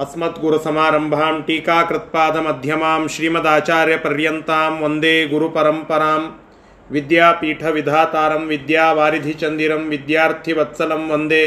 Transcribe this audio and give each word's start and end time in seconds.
अस्मद्गुरुसमारम्भां 0.00 1.34
टीकाकृत्पादमध्यमां 1.46 2.98
श्रीमदाचार्यपर्यन्तां 3.14 4.72
वन्दे 4.80 5.14
गुरुपरम्परां 5.26 6.18
विद्यापीठविधातारं 6.90 8.44
विद्यावारिधिचन्दिरं 8.46 9.88
विद्यार्थिवत्सलं 9.88 11.08
वन्दे 11.08 11.42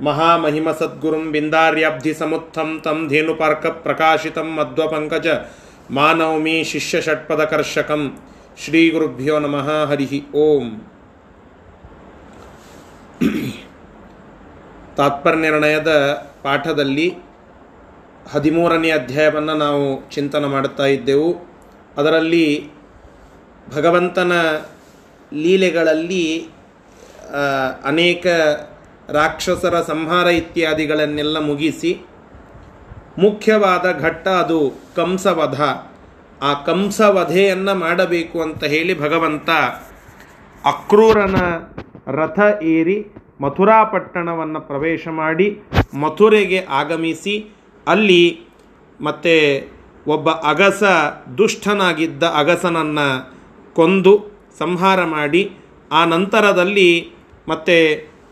महामहिमसद्गुरुं 0.00 1.24
बिन्दार्याब्धिसमुत्थं 1.32 2.70
तं 2.86 3.06
धेनुपार्कप्रकाशितं 3.08 4.48
मध्वपङ्कज 4.56 5.28
मानवमी 5.90 6.56
शिष्यषट्पदकर्षकं 6.72 8.08
श्रीगुरुभ्यो 8.58 9.38
नमः 9.38 9.68
हरिः 9.90 10.14
ओम् 10.38 10.72
ತಾತ್ಪರ್ಯನಿರ್ಣಯದ 14.98 15.90
ಪಾಠದಲ್ಲಿ 16.42 17.06
ಹದಿಮೂರನೇ 18.31 18.89
ಅಧ್ಯಾಯವನ್ನು 18.91 19.53
ನಾವು 19.57 20.09
ಚಿಂತನೆ 20.09 20.47
ಮಾಡುತ್ತಾ 20.47 20.85
ಇದ್ದೆವು. 20.85 21.29
ಅದರಲ್ಲಿ 21.97 22.47
ಭಗವಂತನ 23.75 24.33
ಲೀಲೆಗಳಲ್ಲಿ 25.33 26.25
ಅನೇಕ 27.85 28.25
ರಾಕ್ಷಸರ 29.09 29.75
ಸಂಹಾರ 29.81 30.27
ಇತ್ಯಾದಿಗಳನ್ನೆಲ್ಲ 30.27 31.37
ಮುಗಿಸಿ, 31.39 31.91
ಮುಖ್ಯವಾದ 33.19 33.85
ಘಟ್ಟ 34.01 34.27
ಅದು 34.27 34.59
ಕಂಸವಧ. 34.95 35.59
ಆ 36.41 36.51
ಕಂಸವಧೆಯನ್ನು 36.65 37.73
ಮಾಡಬೇಕು 37.75 38.41
ಅಂತ 38.41 38.63
ಹೇಳಿ 38.63 38.93
ಭಗವಂತ 38.99 39.49
ಅಕ್ರೂರನ 40.65 41.37
ರಥ 42.19 42.39
ಏರಿ 42.63 42.97
ಮಥುರಾ 43.41 43.83
ಪಟ್ಟಣವನ್ನು 43.83 44.59
ಪ್ರವೇಶ 44.61 45.07
ಮಾಡಿ 45.21 45.47
ಮಥುರೆಗೆ 45.93 46.59
ಆಗಮಿಸಿ 46.81 47.35
ಅಲ್ಲಿ 47.87 48.23
ಮತ್ತೆ 49.01 49.35
ಒಬ್ಬ 50.07 50.29
ಅಗಸ 50.29 50.83
ದುಷ್ಟನಾಗಿದ್ದ 51.37 52.23
ಅಗಸನನ್ನು 52.23 53.07
ಕೊಂದು 53.73 54.13
ಸಂಹಾರ 54.59 55.05
ಮಾಡಿ, 55.05 55.51
ಆ 55.91 56.05
ನಂತರದಲ್ಲಿ 56.05 56.89
ಮತ್ತೆ 57.47 57.77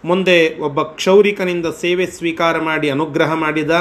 ಮುಂದೆ 0.05 0.38
ಒಬ್ಬ 0.59 0.81
ಕ್ಷೌರಿಕನಿಂದ 0.81 1.65
ಸೇವೆ 1.81 2.05
ಸ್ವೀಕಾರ 2.05 2.59
ಮಾಡಿ 2.59 2.89
ಅನುಗ್ರಹ 2.89 3.33
ಮಾಡಿದ, 3.33 3.71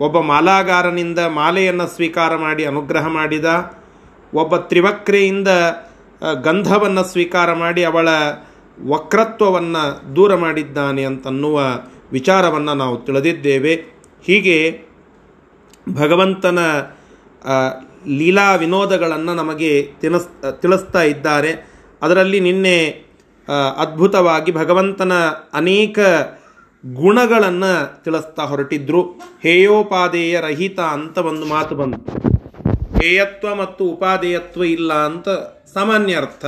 ಒಬ್ಬ 0.00 0.20
ಮಾಲಾಗಾರನಿಂದ 0.20 1.18
ಮಾಲೆಯನ್ನು 1.18 1.86
ಸ್ವೀಕಾರ 1.86 2.36
ಮಾಡಿ 2.36 2.64
ಅನುಗ್ರಹ 2.64 3.06
ಮಾಡಿದ, 3.06 3.48
ಒಬ್ಬ 4.34 4.56
ತ್ರಿವಕ್ರೆಯಿಂದ 4.56 5.48
ಗಂಧವನ್ನು 6.42 7.04
ಸ್ವೀಕಾರ 7.04 7.54
ಮಾಡಿ 7.54 7.84
ಅವಳ 7.84 8.08
ವಕ್ರತ್ವವನ್ನು 8.86 10.16
ದೂರ 10.16 10.34
ಮಾಡಿದ್ದಾನೆ 10.34 11.02
ಅಂತನ್ನುವ 11.04 11.60
ವಿಚಾರವನ್ನು 12.12 12.74
ನಾವು 12.74 12.96
ತಿಳಿದಿದ್ದೇವೆ. 12.96 13.74
ಹೀಗೆ 14.24 14.80
ಭಗವಂತನ 15.94 16.58
ಲೀಲಾ 18.06 18.54
ವಿನೋದಗಳನ್ನು 18.54 19.34
ನಮಗೆ 19.34 19.92
ತಿನಸ್, 20.00 20.60
ತಿಳಿಸ್ತಾ 20.60 21.02
ಇದ್ದಾರೆ. 21.02 21.70
ಅದರಲ್ಲಿ 22.02 22.40
ನಿನ್ನೆ 22.40 23.04
ಅದ್ಭುತವಾಗಿ 23.76 24.52
ಭಗವಂತನ 24.52 25.12
ಅನೇಕ 25.52 25.98
ಗುಣಗಳನ್ನು 26.86 28.04
ತಿಳಿಸ್ತಾ 28.04 28.42
ಹೊರಟಿದ್ರು. 28.42 29.02
ಹೇಯೋಪಾದೇಯ 29.42 30.40
ರಹಿತ 30.40 30.80
ಅಂತ 30.80 31.18
ಒಂದು 31.18 31.46
ಮಾತು 31.46 31.74
ಬಂತು. 31.74 32.12
ಹೇಯತ್ವ 32.98 33.54
ಮತ್ತು 33.54 33.84
ಉಪಾದೇಯತ್ವ 33.84 34.64
ಇಲ್ಲ 34.64 34.92
ಅಂತ 34.92 35.28
ಸಾಮಾನ್ಯ 35.74 36.16
ಅರ್ಥ. 36.16 36.44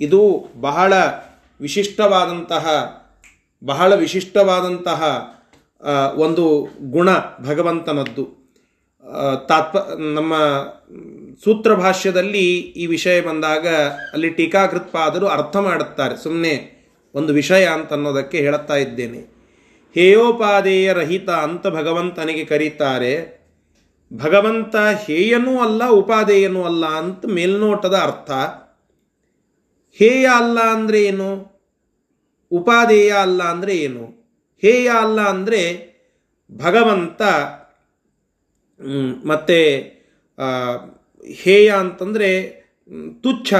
ಇದು 0.00 0.48
ಬಹಳ 0.60 0.92
ವಿಶಿಷ್ಟವಾದಂತಹ 1.60 2.66
ಬಹಳ 3.64 3.94
ವಿಶಿಷ್ಟವಾದಂತಹ 3.94 5.02
ಒಂದು 6.14 6.68
ಗುಣ 6.90 7.08
ಭಗವಂತನದ್ದು. 7.40 8.38
ತಾತ್ಪ, 9.48 9.76
ನಮ್ಮ 10.00 10.34
ಸೂತ್ರ 11.44 11.74
ಭಾಷ್ಯದಲ್ಲಿ 11.74 12.46
ಈ 12.58 12.86
ವಿಷಯ 12.86 13.20
ಬಂದಾಗ 13.20 13.66
ಅಲ್ಲಿ 14.12 14.30
ಟೀಕಾಕೃತ್ಪಾದರು 14.30 15.26
ಅರ್ಥ 15.26 15.56
ಮಾಡುತ್ತಾರೆ. 15.56 16.16
ಸುಮ್ಮನೆ 16.16 16.54
ಒಂದು 17.14 17.32
ವಿಷಯ 17.32 17.64
ಅಂತ 17.64 17.92
ಅನ್ನೋದಕ್ಕೆ 17.92 18.38
ಹೇಳುತ್ತಾ 18.38 18.74
ಇದ್ದೇನೆ. 18.74 19.38
ಹೇಯೋಪಾದೇಯ 19.94 20.92
ರಹಿತ 20.92 21.30
ಅಂತ 21.30 21.66
ಭಗವಂತನಿಗೆ 21.66 22.44
ಕರೀತಾರೆ. 22.44 23.38
ಭಗವಂತ 24.16 24.76
ಹೇಯನೂ 24.76 25.60
ಅಲ್ಲ, 25.60 25.88
ಉಪಾದೇಯನೂ 25.88 26.64
ಅಲ್ಲ 26.64 26.86
ಅಂತ 26.86 27.26
ಮೇಲ್ನೋಟದ 27.26 27.94
ಅರ್ಥ. 27.94 28.30
ಹೇಯ 29.92 30.26
ಅಲ್ಲ 30.26 30.60
ಅಂದರೆ 30.60 31.02
ಏನು? 31.04 31.30
ಉಪಾದೇಯ 32.52 33.12
ಅಲ್ಲ 33.12 33.42
ಅಂದರೆ 33.42 33.76
ಏನು? 33.76 34.17
ಹೇಯ 34.62 34.88
ಅಲ್ಲ 34.88 35.20
ಅಂದರೆ 35.20 35.62
ಭಗವಂತ 36.50 37.22
ಮತ್ತು 39.24 39.58
ಹೇಯ 41.24 41.68
ಅಂತಂದರೆ 41.70 42.30
ತುಚ್ಛ, 43.22 43.54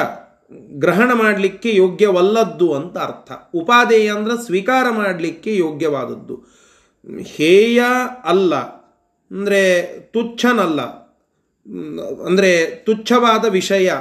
ಗ್ರಹಣ 0.78 1.12
ಮಾಡಲಿಕ್ಕೆ 1.12 1.74
ಯೋಗ್ಯವಲ್ಲದ್ದು 1.74 2.74
ಅಂತ 2.74 2.98
ಅರ್ಥ. 2.98 3.30
ಉಪಾದೇಯ 3.54 4.12
ಅಂದರೆ 4.12 4.36
ಸ್ವೀಕಾರ 4.46 4.86
ಮಾಡಲಿಕ್ಕೆ 4.90 5.56
ಯೋಗ್ಯವಾದದ್ದು. 5.56 6.36
ಹೇಯ 7.22 7.82
ಅಲ್ಲ 8.24 8.54
ಅಂದರೆ 9.30 9.62
ತುಚ್ಛನಲ್ಲ. 10.02 10.80
ಅಂದರೆ 12.26 12.66
ತುಚ್ಛವಾದ 12.66 13.44
ವಿಷಯ 13.44 13.92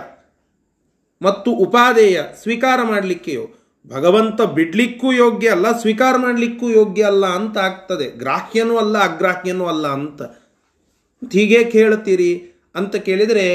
ಮತ್ತು 1.21 1.51
ಉಪಾದೇಯ 1.51 2.21
ಸ್ವೀಕಾರ 2.41 2.79
ಮಾಡಲಿಕ್ಕೆಯೋ 2.83 3.45
ಭಗವಂತ 3.89 4.39
ಬಿಡ್ಲಿಕ್ಕೂ 4.57 5.09
ಯೋಗ್ಯ 5.13 5.47
ಅಲ್ಲ, 5.49 5.67
ಸ್ವೀಕಾರ 5.81 6.15
ಮಾಡಲಿಕ್ಕೂ 6.17 6.69
ಯೋಗ್ಯ 6.69 7.03
ಅಲ್ಲ 7.03 7.25
ಅಂತ 7.39 7.57
ಆಗ್ತದೆ. 7.57 8.07
ಗ್ರಾಹ್ಯನೂ 8.19 8.77
ಅಲ್ಲ, 8.77 8.95
ಅಗ್ರಾಹ್ಯನೂ 9.03 9.65
ಅಲ್ಲ 9.65 9.87
ಅಂತ. 9.87 10.21
ಹೀಗೆ 11.21 11.59
ಕೇಳ್ತೀರಿ 11.71 12.31
ಅಂತ 12.75 12.95
ಕೇಳಿದರೆ 13.07 13.47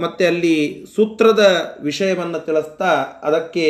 ಮತ್ತೆ 0.00 0.24
ಅಲ್ಲಿ 0.26 0.56
ಸೂತ್ರದ 0.94 1.42
ವಿಷಯವನ್ನು 1.82 2.40
ತಿಳಿಸ್ತಾ 2.46 2.90
ಅದಕ್ಕೆ 3.22 3.66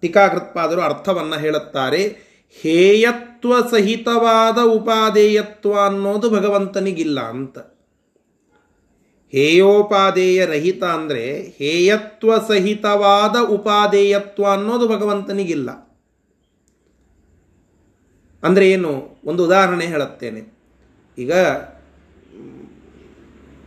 ಟೀಕಾಕೃತ್ಪಾದರು 0.00 0.80
ಅರ್ಥವನ್ನು 0.80 1.36
ಹೇಳುತ್ತಾರೆ. 1.40 2.02
ಹೇಯತ್ವ 2.62 3.54
ಸಹಿತವಾದ 3.70 4.58
ಉಪಾದೇಯತ್ವ 4.76 5.72
ಅನ್ನೋದು 5.80 6.28
ಭಗವಂತನಿಗಿಲ್ಲ 6.30 7.20
ಅಂತ. 7.34 7.58
ಹೇಯೋಪಾದೇಯ 9.32 10.46
ರಹಿತ 10.46 10.84
ಅಂದರೆ 10.84 11.54
ಹೇಯತ್ವ 11.58 12.38
ಸಹಿತವಾದ 12.38 13.48
ಉಪಾದೇಯತ್ವ 13.48 14.46
ಅನ್ನೋದು 14.52 14.88
ಭಗವಂತನಿಗಿಲ್ಲ. 14.88 15.70
ಅಂದರೆ 18.42 18.70
ಏನು? 18.70 19.20
ಒಂದು 19.24 19.44
ಉದಾಹರಣೆ 19.44 19.86
ಹೇಳುತ್ತೇನೆ. 19.86 20.58
ಈಗ 21.18 21.32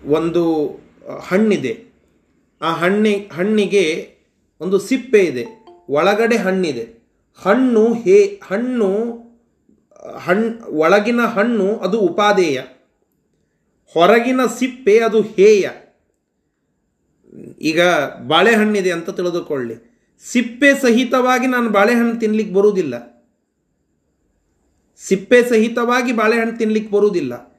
ಒಂದು 0.06 0.66
ಹಣ್ಣಿದೆ. 1.28 1.84
ಆ 2.62 2.74
ಹಣ್ಣಿ, 2.74 3.30
ಹಣ್ಣಿಗೆ 3.34 4.18
ಒಂದು 4.62 4.80
ಸಿಪ್ಪೆ 4.80 5.20
ಇದೆ. 5.20 5.46
ಒಳಗಡೆ 5.90 6.38
ಹಣ್ಣಿದೆ. 6.38 7.02
ಹಣ್ಣು 7.44 7.94
ಹೇ, 7.94 8.42
ಹಣ್ಣು 8.44 9.22
ಹಣ್ಣು 10.20 10.68
ಒಳಗಿನ 10.68 11.22
ಹಣ್ಣು 11.22 11.78
ಅದು 11.78 12.00
ಉಪಾದೇಯ. 12.00 12.62
ಹೊರಗಿನ 13.94 14.46
ಸಿಪ್ಪೆ 14.46 15.00
ಅದು 15.00 15.22
ಹೇಯ. 15.22 15.70
ಈಗ 17.62 17.82
ಬಾಳೆಹಣ್ಣಿದೆ 18.28 18.92
ಅಂತ 18.92 19.10
ತಿಳಿದುಕೊಳ್ಳಿ. 19.10 19.92
ಸಿಪ್ಪೆ 20.24 20.82
ಸಹಿತವಾಗಿ 20.82 21.48
ನಾನು 21.48 21.70
ಬಾಳೆಹಣ್ಣು 21.70 22.20
ತಿನ್ಲಿಕ್ಕೆ 22.20 22.56
ಬರುವುದಿಲ್ಲ. 22.56 23.12
ಸಿಪ್ಪೆ 24.98 25.44
ಸಹಿತವಾಗಿ 25.44 26.14
ಬಾಳೆಹಣ್ಣು 26.14 26.58
ತಿನ್ಲಿಕ್ಕೆ 26.58 26.92
ಬರುವುದಿಲ್ಲ. 26.92 27.52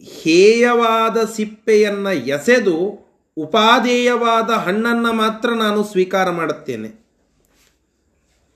ಹೇಯವಾದ 0.00 1.24
ಸಿಪ್ಪೆಯನ್ನು 1.24 2.12
ಎಸೆದು 2.12 3.06
ಉಪಾದೇಯವಾದ 3.36 4.50
ಹಣ್ಣನ್ನು 4.50 5.12
ಮಾತ್ರ 5.12 5.50
ನಾನು 5.50 5.84
ಸ್ವೀಕಾರ 5.84 6.30
ಮಾಡುತ್ತೇನೆ. 6.30 7.06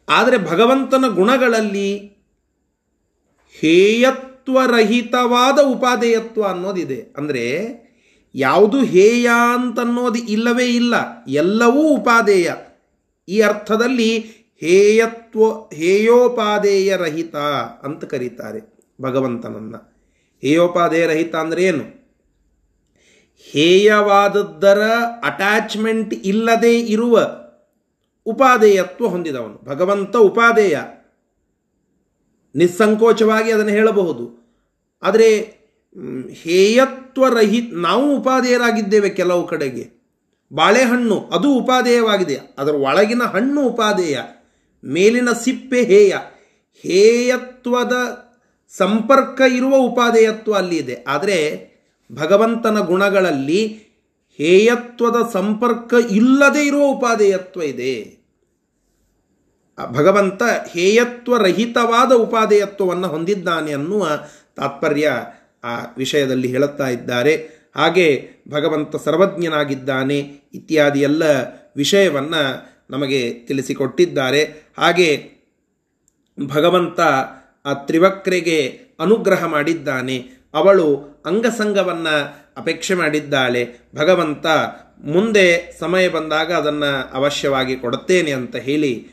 ಆದರೆ 0.09 0.39
ಭಗವಂತನ 0.39 1.05
ಗುಣಗಳಲ್ಲಿ 1.09 2.13
ಹೇಯತ್ 3.51 4.30
ರಹಿತವಾದ 4.57 5.59
ಉಪಾದೇಯತ್ವ 5.59 6.45
ಅನ್ನೋದಿದೆ. 6.45 7.15
ಅಂದರೆ 7.17 7.45
ಯಾವುದು 8.35 8.85
ಹೇಯ 8.85 9.31
ಅಂತನ್ನೋದು 9.55 10.19
ಇಲ್ಲವೇ 10.19 10.67
ಇಲ್ಲ, 10.67 10.95
ಎಲ್ಲವೂ 11.27 11.83
ಉಪಾದೇಯ 11.83 12.53
ಈ 13.29 13.41
ಅರ್ಥದಲ್ಲಿ 13.41 14.19
ಹೇಯತ್ವ 14.57 15.41
ಹೇಯೋಪಾದೇಯ 15.75 16.97
ರಹಿತ 16.97 17.37
ಅಂತ 17.83 18.05
ಕರೀತಾರೆ 18.05 18.61
ಭಗವಂತನನ್ನ. 19.03 19.77
ಹೇಯೋಪಾದೇಯ 20.41 21.07
ರಹಿತ 21.07 21.35
ಅಂದರೆ 21.35 21.65
ಏನು? 21.65 22.01
ಹೇಯವಾದದ್ದರ 23.43 24.81
ಅಟ್ಯಾಚ್ಮೆಂಟ್ 25.25 26.15
ಇಲ್ಲದೆ 26.15 26.81
ಇರುವ 26.81 27.31
ಉಪಾದೇಯತ್ವ 28.27 29.09
ಹೊಂದಿದವನು. 29.09 29.65
ಭಗವಂತ 29.65 30.17
ಉಪಾದೇಯ 30.17 30.79
ನಿಸ್ಸಂಕೋಚವಾಗಿ 32.55 33.53
ಅದನ್ನು 33.53 33.73
ಹೇಳಬಹುದು. 33.73 34.40
ಆದರೆ 35.03 35.61
ಹೇಯತ್ವರಹಿತ, 36.31 37.71
ನಾವು 37.73 38.17
ಉಪಾದೇಯರಾಗಿದ್ದೇವೆ 38.17 39.09
ಕೆಲವು 39.09 39.47
ಕಡೆಗೆ. 39.47 40.01
ಬಾಳೆಹಣ್ಣು, 40.53 41.21
ಅದು 41.21 41.55
ಉಪಾದೇಯವಾಗಿದೆ 41.55 42.39
ಅದರ 42.59 42.75
ಒಳಗಿನ 42.75 43.23
ಹಣ್ಣು 43.23 43.63
ಉಪಾದೇಯ 43.63 44.19
ಮೇಲಿನ 44.85 45.29
ಸಿಪ್ಪೆ 45.33 45.83
ಹೇಯ. 45.83 46.15
ಹೇಯತ್ವದ 46.75 47.93
ಸಂಪರ್ಕ 48.77 49.41
ಇರುವ 49.49 49.77
ಉಪಾದೇಯತ್ವ 49.77 50.55
ಅಲ್ಲಿ 50.55 50.77
ಇದೆ. 50.77 51.05
ಆದರೆ, 51.09 51.71
ಭಗವಂತನ 52.13 52.79
ಗುಣಗಳಲ್ಲಿ 52.79 53.67
ಹೇಯತ್ವದ 54.37 55.31
ಸಂಪರ್ಕ 55.33 55.95
ಇಲ್ಲದೇ 56.11 56.67
ಇರುವ 56.67 56.83
ಉಪಾದೇಯತ್ವ 56.83 57.63
ಇದೆ. 57.63 58.21
ಭಗವಂತ 59.87 60.43
ಹೇಯತ್ವರಹಿತವಾದ 60.43 62.13
ಉಪಾದೇಯತ್ವವನ್ನು 62.13 63.09
ಹೊಂದಿದ್ದಾನೆ 63.09 63.73
ಅನ್ನುವ 63.73 64.09
ತಾತ್ಪರ್ಯ 64.61 65.13
ಆ 65.65 65.85
ವಿಷಯದಲ್ಲಿ 65.97 66.49
ಹೇಳುತ್ತಾ 66.49 66.89
ಇದ್ದಾರೆ. 66.89 67.35
ಹಾಗೆ 67.77 68.29
ಭಗವಂತ 68.49 68.97
ಸರ್ವಜ್ಞನಾಗಿದ್ದಾನೆ 69.05 70.19
ಇತ್ಯಾದಿ 70.55 71.01
ಎಲ್ಲ 71.01 71.23
ವಿಷಯವನ್ನು 71.77 72.71
ನಮಗೆ 72.91 73.33
ತಿಳಿಸಿಕೊಟ್ಟಿದ್ದಾರೆ. 73.33 74.45
ಹಾಗೆ 74.79 75.31
ಭಗವಂತ 76.47 77.01
ಆ 77.65 77.73
ತ್ರಿವಕ್ರೆಗೆ 77.75 78.81
ಅನುಗ್ರಹ 79.01 79.45
ಮಾಡಿದ್ದಾನೆ. 79.45 80.29
ಅವಳು 80.55 80.97
ಅಂಗಸಂಗವನ್ನು 81.27 82.37
ಅಪೇಕ್ಷೆ 82.57 82.95
ಮಾಡಿದ್ದಾಳೆ. 82.95 83.69
ಭಗವಂತ 83.97 84.47
ಮುಂದೆ 85.05 85.77
ಸಮಯ 85.81 86.09
ಬಂದಾಗ 86.09 86.53
ಅದನ್ನು 86.53 87.15
ಅವಶ್ಯವಾಗಿ 87.15 87.77
ಕೊಡುತ್ತೇನೆ 87.77 88.31
ಅಂತ 88.31 88.57
ಹೇಳಿ 88.57 89.09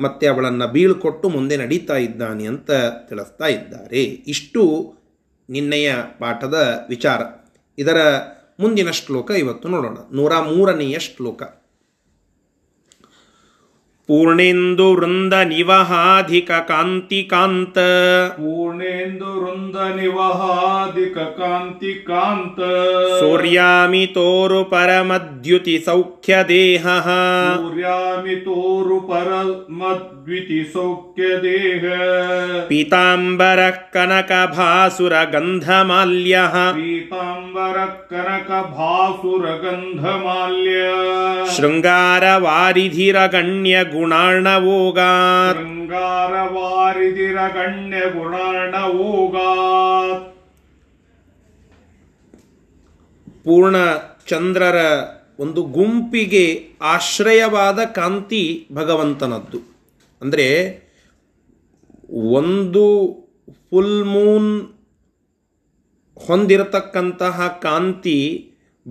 ಮತ್ತೆ 0.00 0.26
ಅವಳನ್ನು 0.26 0.68
ಬೀಳ್ಕೊಟ್ಟು 0.68 1.28
ಮುಂದೆ 1.28 1.56
ನಡೀತಾ 1.56 1.96
ಇದ್ದಾನೆ 1.96 2.46
ಅಂತ 2.46 2.70
ತಿಳಿಸ್ತಾ 3.08 3.46
ಇದ್ದಾರೆ. 3.46 4.02
ಇಷ್ಟು 4.02 4.94
ನಿನ್ನೆಯ 5.50 5.94
ಪಾಠದ 6.18 6.86
ವಿಚಾರ. 6.88 7.20
ಇದರ 7.78 7.96
ಮುಂದಿನ 8.60 8.90
ಶ್ಲೋಕ 8.90 9.30
ಇವತ್ತು 9.30 9.68
ನೋಡೋಣ. 9.68 9.96
ನೂರ 10.12 10.40
ಮೂರನೆಯ 10.40 10.98
ಶ್ಲೋಕ. 10.98 11.42
ಪೂರ್ಣೇಂದು 14.08 14.94
ವೃಂದ 14.94 15.34
ನಿವಹಾಧಿಕ 15.34 16.50
ಕಾಂತಿಕಾಂತ. 16.50 17.78
ಪೂರ್ಣೇಂದು 18.36 19.30
ವೃಂದ 19.40 19.76
ನಿವಹಾಧಿಕ 19.96 21.16
ಕಾಂತಿಕಾಂತ. 21.18 22.60
ಸೂರ್ಯಾಮಿ 23.20 24.06
ತೋರು 24.06 24.64
ಪರಮದ್ಯುತಿ 24.64 25.78
ಸೌಖ್ಯ 25.84 26.36
ದೇಹ 26.48 26.86
ಸೂರ್ಯಾಮಿ 27.56 28.36
ತೋರು 28.36 29.00
ಪರಮದ್ಯುತಿ 29.00 30.72
ಸೌಖ್ಯ 30.72 31.22
ದೇಹ 31.42 31.84
ಪೀತಾಂಬರ 32.68 33.70
ಕನಕ 33.70 34.32
ಭಾಸುರ 34.58 35.12
ಗಂಧ 35.24 35.70
ಮಾಲ್ಯ 35.70 36.36
ಪೀತಾಂಬರ 36.74 37.76
ಕನಕ 38.10 38.50
ಭಾಸುರ 38.50 39.46
ಗಂಧ 39.64 40.06
ಮಾಲ್ಯ 40.06 40.78
ಶೃಂಗಾರ 41.56 42.24
ವಾರಿಧಿರ 42.36 43.26
ಗಣ್ಯ 43.26 43.76
ಗುಣಾರ್ಣ 43.96 44.48
ಓಗಾ 44.56 45.10
ಶೃಂಗಾರವಾರಿದಿರ 45.52 47.36
ಗಣ್ಯ 47.48 47.96
ಓಗಾ 48.86 49.50
ಪೂರ್ಣ 53.44 53.76
ಚಂದ್ರರ 54.26 54.78
ಒಂದು 55.38 55.62
ಗುಂಪಿಗೆ 55.62 56.68
ಆಶ್ರಯವಾದ 56.82 57.84
ಕಾಂತಿ 57.84 58.68
ಭಗವಂತನದ್ದು. 58.72 59.58
ಅಂದರೆ 60.22 60.46
ಒಂದು 62.32 62.84
ಫುಲ್ 63.70 64.04
ಮೂನ್ 64.04 64.50
ಹೊಂದಿರತಕ್ಕಂತಹ 66.26 67.58
ಕಾಂತಿ 67.62 68.18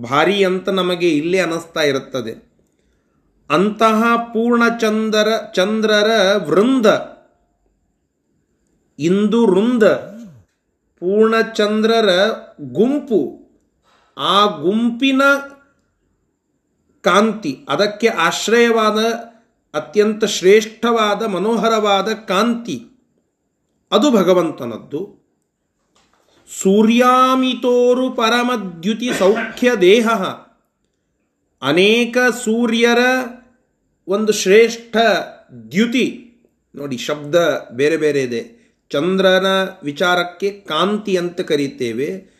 ಭಾರಿ 0.02 0.44
ಅಂತ 0.44 0.68
ನಮಗೆ 0.68 1.10
ಇಲ್ಲೇ 1.10 1.38
ಅನಿಸ್ತಾ 1.38 1.80
ಇರುತ್ತದೆ. 1.80 2.55
ಅಂತಹ 3.50 4.16
ಪೂರ್ಣಚಂದ್ರ, 4.16 5.28
ಚಂದ್ರರ 5.54 6.36
ವೃಂದ. 6.36 6.86
ಇಂದು 8.98 9.46
ವೃಂದ. 9.46 9.82
ಪೂರ್ಣಚಂದ್ರರ 10.98 12.08
ಗುಂಪು. 12.60 13.46
ಆ 14.18 14.46
ಗುಂಪಿನ 14.46 15.22
ಕಾಂತಿ, 17.00 17.66
ಅದಕ್ಕೆ 17.68 18.08
ಆಶ್ರಯವಾದ 18.08 19.04
ಅತ್ಯಂತ 19.74 20.24
ಶ್ರೇಷ್ಠವಾದ, 20.24 21.26
ಮನೋಹರವಾದ 21.26 22.08
ಕಾಂತಿ. 22.08 22.86
ಅದು 23.92 24.10
ಭಗವಂತನದ್ದು. 24.10 25.26
ಸೂರ್ಯಾಮಿತೋರು 26.62 28.10
ಪರಮದ್ಯುತಿ 28.10 29.10
ಸೌಖ್ಯ 29.18 29.76
ದೇಹ. 29.80 30.08
ಅನೇಕ 31.62 32.18
ಸೂರ್ಯರ 32.18 32.98
ಒಂದು 34.08 34.32
ಶ್ರೇಷ್ಠ 34.32 34.96
ದ್ಯುತಿ. 35.70 36.22
ನೋಡಿ, 36.74 36.96
ಶಬ್ದ 36.96 37.34
ಬೇರೆ 37.72 37.96
ಬೇರೆ 37.96 38.22
ಇದೆ. 38.22 38.56
ಚಂದ್ರನ 38.90 39.46
ವಿಚಾರಕ್ಕೆ 39.82 40.50
ಕಾಂತಿ 40.50 41.16
ಅಂತ 41.16 41.40
ಕರೀತೇವೆ, 41.40 42.36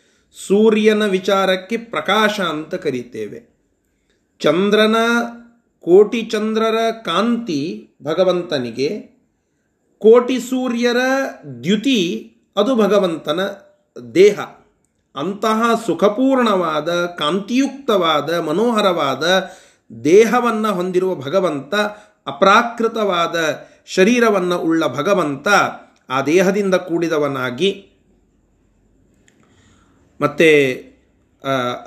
ಸೂರ್ಯನ 0.47 1.05
ವಿಚಾರಕ್ಕೆ 1.05 1.77
ಪ್ರಕಾಶ 1.77 2.39
ಅಂತ 2.39 2.75
ಕರೀತೇವೆ. 2.75 3.39
ಚಂದ್ರನ, 4.39 4.95
ಕೋಟಿ 5.81 6.21
ಚಂದ್ರರ 6.21 6.91
ಕಾಂತಿ 6.91 7.89
ಭಗವಂತನಿಗೆ, 8.03 8.89
ಕೋಟಿ 9.99 10.39
ಸೂರ್ಯರ 10.39 10.97
ದ್ಯುತಿ 11.63 12.31
ಅದು 12.55 12.75
ಭಗವಂತನ 12.75 13.39
ದೇಹ. 14.15 14.39
ಅಂತಹ 15.15 15.83
ಸುಖಪೂರ್ಣವಾದ, 15.85 17.05
ಕಾಂತಿಯುಕ್ತವಾದ, 17.05 18.39
ಮನೋಹರವಾದ 18.39 19.51
ದೇಹವನ್ನು 20.03 20.73
ಹೊಂದಿರುವ 20.73 21.15
ಭಗವಂತ, 21.15 21.75
ಅಪ್ರಾಕೃತವಾದ 22.27 23.67
ಶರೀರವನ್ನು 23.85 24.59
ಉಳ್ಳ 24.59 24.87
ಭಗವಂತ, 24.87 25.47
ಆ 26.09 26.21
ದೇಹದಿಂದ 26.21 26.75
ಕೂಡಿದವನಾಗಿ. 26.75 27.89
ಮತ್ತು 30.21 30.49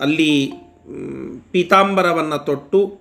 ಅಲ್ಲಿ 0.01 0.53
ಪೀತಾಂಬರವನ್ನು 1.53 2.39
ತೊಟ್ಟು 2.39 3.01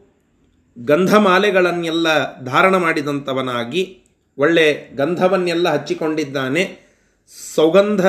ಗಂಧಮಾಲೆಗಳನ್ನೆಲ್ಲ 0.77 2.39
ಧಾರಣ 2.45 2.75
ಮಾಡಿದಂಥವನಾಗಿ 2.77 4.03
ಒಳ್ಳೆ 4.37 4.95
ಗಂಧವನ್ನೆಲ್ಲ 4.95 5.69
ಹಚ್ಚಿಕೊಂಡಿದ್ದಾನೆ. 5.69 6.79
ಸೌಗಂಧ 7.55 8.07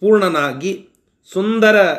ಪೂರ್ಣನಾಗಿ, 0.00 0.88
ಸುಂದರ 1.32 1.92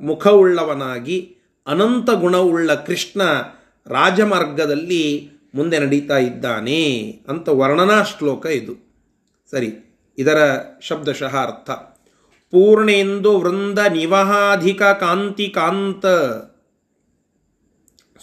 ಮುಖವುಳ್ಳವನಾಗಿ 0.00 1.36
ಅನಂತ 1.66 2.10
ಗುಣವುಳ್ಳ 2.10 2.74
ಕೃಷ್ಣ 2.74 3.22
ರಾಜಮಾರ್ಗದಲ್ಲಿ 3.86 5.30
ಮುಂದೆ 5.54 5.78
ನಡೀತಾ 5.78 6.18
ಇದ್ದಾನೆ 6.18 7.10
ಅಂತ 7.28 7.48
ವರ್ಣನಾ 7.48 8.02
ಶ್ಲೋಕ 8.02 8.46
ಇದು. 8.46 8.72
ಸರಿ, 9.50 9.98
ಇದರ 10.18 10.58
ಶಬ್ದಶಃ 10.80 11.36
ಅರ್ಥ. 11.36 11.70
ಪೂರ್ಣೇಂದು 12.50 13.40
ವೃಂದ 13.40 13.78
ನಿವಹಾಧಿಕ 13.78 14.82
ಕಾಂತಿ 14.82 15.48
ಕಾಂತ 15.48 16.06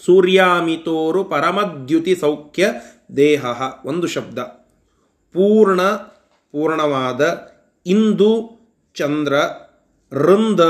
ಸೂರ್ಯಾಮಿತೋರು 0.04 1.24
ಪರಮದ್ಯುತಿ 1.24 2.16
ಸೌಖ್ಯ 2.16 2.72
ದೇಹ. 3.16 3.44
ಒಂದು 3.84 4.06
ಶಬ್ದ. 4.06 4.38
ಪೂರ್ಣ, 5.32 5.82
ಪೂರ್ಣವಾದ 6.52 7.50
ಇಂದು 7.86 8.60
ಚಂದ್ರ, 8.94 9.32
ವೃಂದ, 10.14 10.60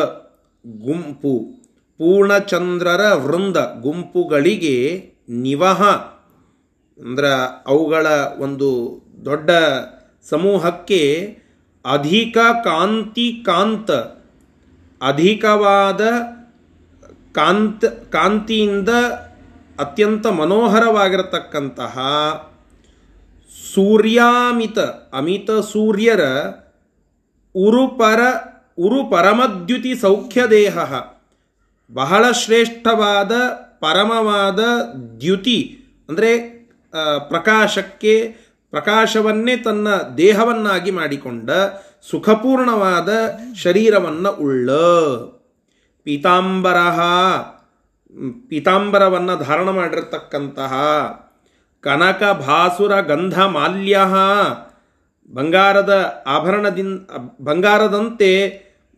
ಗುಂಪು. 0.67 1.60
ಪೂರ್ಣಚಂದ್ರರ 2.01 3.13
ವೃಂದ 3.13 3.57
ಗುಂಪುಗಳಿಗೆ 3.57 5.05
ನಿವಹ. 5.29 5.83
ಅಂದ್ರೆ 6.99 7.33
ಅವುಗಳ 7.67 8.07
ಒಂದು 8.39 9.01
ದೊಡ್ಡ 9.25 9.51
ಸಮೂಹಕ್ಕೆ 10.31 11.03
ಅಧಿಕ 11.85 12.39
ಕಾಂತಿ 12.65 13.43
ಕಾಂತ 13.47 13.91
ಅಧಿಕವಾದ 15.03 16.01
ಕಾಂತ, 17.33 17.85
ಕಾಂತಿಯಿಂದ 17.85 18.89
ಅತ್ಯಂತ 19.79 20.27
ಮನೋಹರವಾಗಿರತಕ್ಕಂತಹ 20.27 21.99
ಸೂರ್ಯಾಮಿತ, 23.75 24.79
ಅಮಿತ 25.13 25.51
ಸೂರ್ಯರ 25.51 26.21
ಉರುಪರ, 27.55 28.21
ಉರುಪರಮದ್ಯುತಿ 28.79 29.95
ಸೌಖ್ಯ 29.95 30.47
ದೇಹ 30.51 30.79
ಬಹಳ 31.93 32.31
ಶ್ರೇಷ್ಠವಾದ 32.33 33.33
ಪರಮವಾದ 33.81 34.61
ದ್ಯುತಿ, 35.21 35.59
ಅಂದರೆ 36.09 36.31
ಪ್ರಕಾಶಕ್ಕೆ, 37.29 38.15
ಪ್ರಕಾಶವನ್ನೇ 38.71 39.57
ತನ್ನ 39.57 39.89
ದೇಹವನ್ನಾಗಿ 40.17 40.91
ಮಾಡಿಕೊಂಡ 40.91 41.51
ಸುಖಪೂರ್ಣವಾದ 42.11 43.11
ಶರೀರವನ್ನು 43.55 44.31
ಉಳ್ಳ. 44.31 44.71
ಪೀತಾಂಬರ 46.03 46.77
ಪೀತಾಂಬರವನ್ನು 48.49 49.45
ಧಾರಣ 49.45 49.69
ಮಾಡಿರತಕ್ಕಂತಹ 49.71 50.73
ಕನಕ 51.81 52.23
ಭಾಸುರ 52.49 53.01
ಗಂಧ 53.01 53.41
ಮಾಲ್ಯ 53.41 53.99
ಬಂಗಾರದ 55.31 56.23
ಆಭರಣದಿಂದ 56.27 57.01
ಬಂಗಾರದಂತೆ 57.41 58.31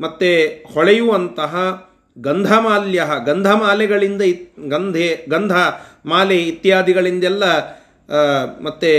ಮತ್ತೆ 0.00 0.30
ಹೊಳೆಯುವಂತಹ 0.74 1.54
ಗಂಧಮಾಲ್ಯ 2.16 3.06
ಗಂಧಮಾಲೆಗಳಿಂದ 3.24 4.22
ಗಂಧೆ, 4.68 5.26
ಗಂಧ, 5.28 5.52
ಮಾಲೆ 6.06 6.42
ಇತ್ಯಾದಿಗಳಿಂದೆಲ್ಲ 6.42 7.44
ಮತ್ತು 8.60 8.90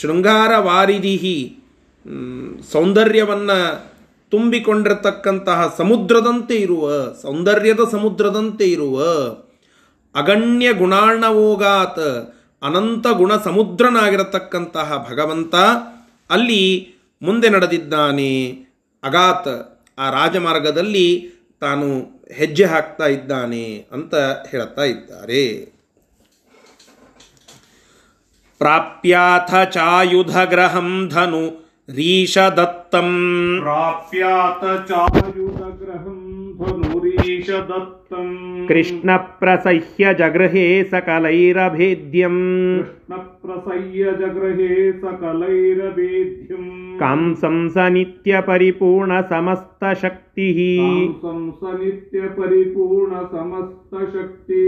ಶೃಂಗಾರ 0.00 0.58
ವಾರಿದಿಹಿ 0.58 1.56
ಸೌಂದರ್ಯವನ್ನು 2.72 3.90
ತುಂಬಿಕೊಂಡಿರತಕ್ಕಂತಹ 4.30 5.74
ಸಮುದ್ರದಂತೆ 5.78 6.54
ಇರುವ, 6.54 7.12
ಸೌಂದರ್ಯದ 7.22 7.80
ಸಮುದ್ರದಂತೆ 7.92 8.64
ಇರುವ, 8.64 9.02
ಅಗಣ್ಯ 10.14 10.72
ಗುಣಾರ್ಣವೋಗಾತ್, 10.72 12.38
ಅನಂತ 12.62 13.06
ಗುಣ 13.12 13.36
ಸಮುದ್ರನಾಗಿರತಕ್ಕಂತಹ 13.36 15.08
ಭಗವಂತ, 15.10 15.54
ಅಲ್ಲಿ 16.30 16.94
ಮುಂದೆ 17.22 17.48
ನಡೆದಿದ್ದಾನೆ 17.48 18.50
ಅಗಾತ್. 19.02 19.52
ಆ 19.98 20.10
ರಾಜಮಾರ್ಗದಲ್ಲಿ 20.10 21.30
ತಾನು 21.60 22.19
ಹೆಜ್ಜೆ 22.34 22.64
ಹಾಕ್ತಾ 22.64 23.06
ಇದ್ದಾನೆ 23.06 23.86
ಅಂತ 23.92 24.14
ಹೇಳ್ತಾ 24.50 24.84
ಇದ್ದಾರೆ. 24.84 25.44
ಪ್ರಾಪ್ಯಾಥ 28.58 29.54
ಚಾಯುಧ 29.70 30.38
ಗ್ರಹಂ 30.38 31.08
ಧನು 31.08 31.42
ರೀಷದತ್ತಂ 31.88 33.08
ಪ್ರಾಪ್ಯಾಥ 33.60 34.88
ಚಾಯುಧ 34.88 35.62
ಗ್ರಹಂ 35.82 36.19
धनुरीशदत्तम् 37.19 38.33
ಕೃಷ್ಣ 38.67 39.09
ಪ್ರಸಹ್ಯ 39.39 40.05
ಜಗೃಹೇ 40.19 40.63
ಸಕಲೈರಭೇದ್ಯಂ 40.91 42.35
कृष्णप्रसह्य 42.77 44.03
जगृहे 44.19 44.69
सकलैरवेद्यम् 45.01 46.71
ಕಾಂಸಂ 46.99 47.57
ಸ 47.73 47.85
ನಿತ್ಯ 47.93 48.39
ಪರಿಪೂರ್ಣ 48.47 49.13
ಸಮಸ್ತ 49.31 49.83
ಶಕ್ತಿ 50.01 50.47
कांसं 50.77 51.39
स 51.51 51.73
नित्यपरिपूर्ण 51.79 53.11
समस्तशक्ति 53.33 54.63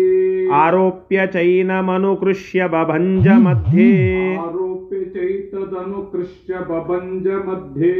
ಆರೋಪ್ಯ 0.60 1.18
ಚೈನಮನುಕೃಷ್ಯ 1.36 2.60
ಬಭಂಜ 2.74 3.28
ಮಧ್ಯೆ 3.46 3.90
आरोप्य 4.44 5.00
चैतदनुकृष्य 5.16 6.52
बभञ्ज 6.70 7.28
मध्ये 7.48 7.96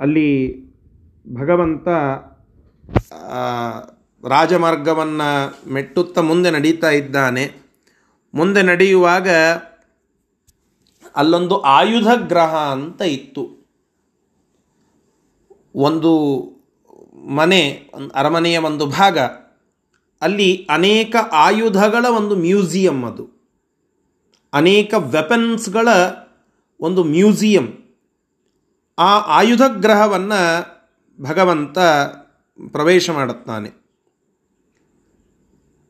ಅಲ್ಲಿ 0.00 0.30
ಭಗವಂತ 1.26 1.86
ಆ, 1.96 2.02
ರಾಜಮಾರ್ಗವನ್ನು 4.27 5.69
ಮೆಟ್ಟುತ್ತಾ 5.69 6.21
ಮುಂದೆ 6.21 6.51
ನಡೀತಾ 6.51 6.89
ಇದ್ದಾನೆ. 6.89 7.51
ಮುಂದೆ 8.33 8.61
ನಡೆಯುವಾಗ 8.61 9.27
ಅಲ್ಲೊಂದು 11.15 11.61
ಆಯುಧ 11.61 12.07
ಗ್ರಹ 12.27 12.55
ಅಂತ 12.55 13.01
ಇತ್ತು. 13.01 13.63
ಒಂದು 15.75 16.41
ಮನೆ 17.35 17.91
ಒಂದು 17.93 18.13
ಅರಮನೆಯ 18.15 18.57
ಒಂದು 18.57 18.85
ಭಾಗ. 18.85 19.19
ಅಲ್ಲಿ 20.21 20.67
ಅನೇಕ 20.69 21.15
ಆಯುಧಗಳ 21.31 22.05
ಒಂದು 22.05 22.35
ಮ್ಯೂಸಿಯಂ 22.35 23.05
ಅದು. 23.05 23.29
ಅನೇಕ 24.53 24.93
ವೆಪನ್ಸ್ಗಳ 24.97 25.87
ಒಂದು 26.79 27.03
ಮ್ಯೂಸಿಯಂ. 27.03 27.67
ಆ 28.99 29.19
ಆಯುಧ 29.19 29.61
ಗ್ರಹವನ್ನು 29.61 30.73
ಭಗವಂತ 31.23 31.77
ಪ್ರವೇಶ 32.71 33.09
ಮಾಡುತ್ತಾನೆ. 33.09 33.69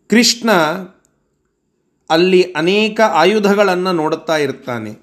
ಕೃಷ್ಣ 0.09 0.51
ಅಲ್ಲಿ 2.09 2.53
ಅನೇಕ 2.53 3.01
ಆಯುಧಗಳನ್ನು 3.01 3.93
ನೋಡುತ್ತಾ 3.93 4.37
ಇರ್ತಾನೆ. 4.37 4.99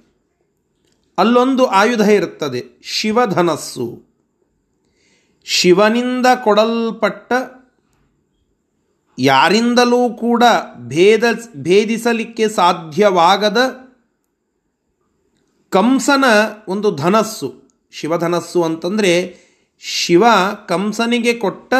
ಅಲ್ಲೊಂದು 1.18 1.66
ಆಯುಧ 1.66 2.00
ಇರುತ್ತದೆ 2.00 2.64
ಶಿವಧನಸ್ಸು. 2.82 4.02
ಶಿವನಿಂದ 5.44 6.26
ಕೊಡಲ್ಪಟ್ಟ 6.44 7.32
ಯಾರಿಂದಲೂ 9.18 10.10
ಕೂಡ 10.10 10.44
ಭೇದ, 10.76 11.24
ಭೇದಿಸಲಿಕ್ಕೆ 11.56 12.48
ಸಾಧ್ಯವಾಗದ 12.48 13.58
ಕಂಸನ 15.68 16.24
ಒಂದು 16.68 16.96
ಧನಸ್ಸು. 16.96 17.54
ಶಿವಧನಸ್ಸು 17.90 18.62
ಅಂತಂದರೆ 18.62 19.38
ಶಿವ 19.82 20.25
ಕಂಸನಿಗೆ 20.68 21.32
ಕೊಟ್ಟ 21.34 21.75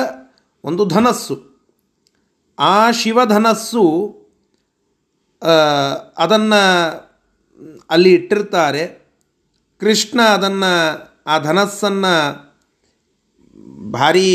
ಒಂದು 0.65 0.85
ಧನಸ್ಸು. 0.87 1.37
ಆ 2.59 2.91
ಶಿವಧನಸ್ಸು 2.91 3.85
ಅದನ್ನು 6.19 6.63
ಅಲ್ಲಿ 7.91 8.11
ಇಟ್ಟಿರ್ತಾರೆ. 8.15 8.83
ಕೃಷ್ಣ 9.81 10.21
ಅದನ್ನು 10.23 10.73
ಆ 11.27 11.35
ಧನಸ್ಸನ್ನು 11.39 12.15
ಭಾರೀ, 13.93 14.31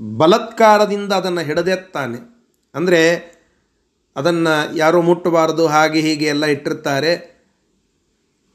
ಬಲತ್ಕಾರದಿಂದ 0.00 1.12
ಅದನ್ನು 1.12 1.40
ಹಿಡದೆತ್ತಾನೆ. 1.40 2.18
ಅಂದರೆ 2.74 3.02
ಅದನ್ನು 4.16 4.54
ಯಾರೂ 4.76 5.02
ಮುಟ್ಟಬಾರದು, 5.02 5.66
ಹಾಗೆ 5.66 6.00
ಹೀಗೆ 6.00 6.24
ಎಲ್ಲ 6.24 6.46
ಇಟ್ಟಿರ್ತಾರೆ. 6.46 7.12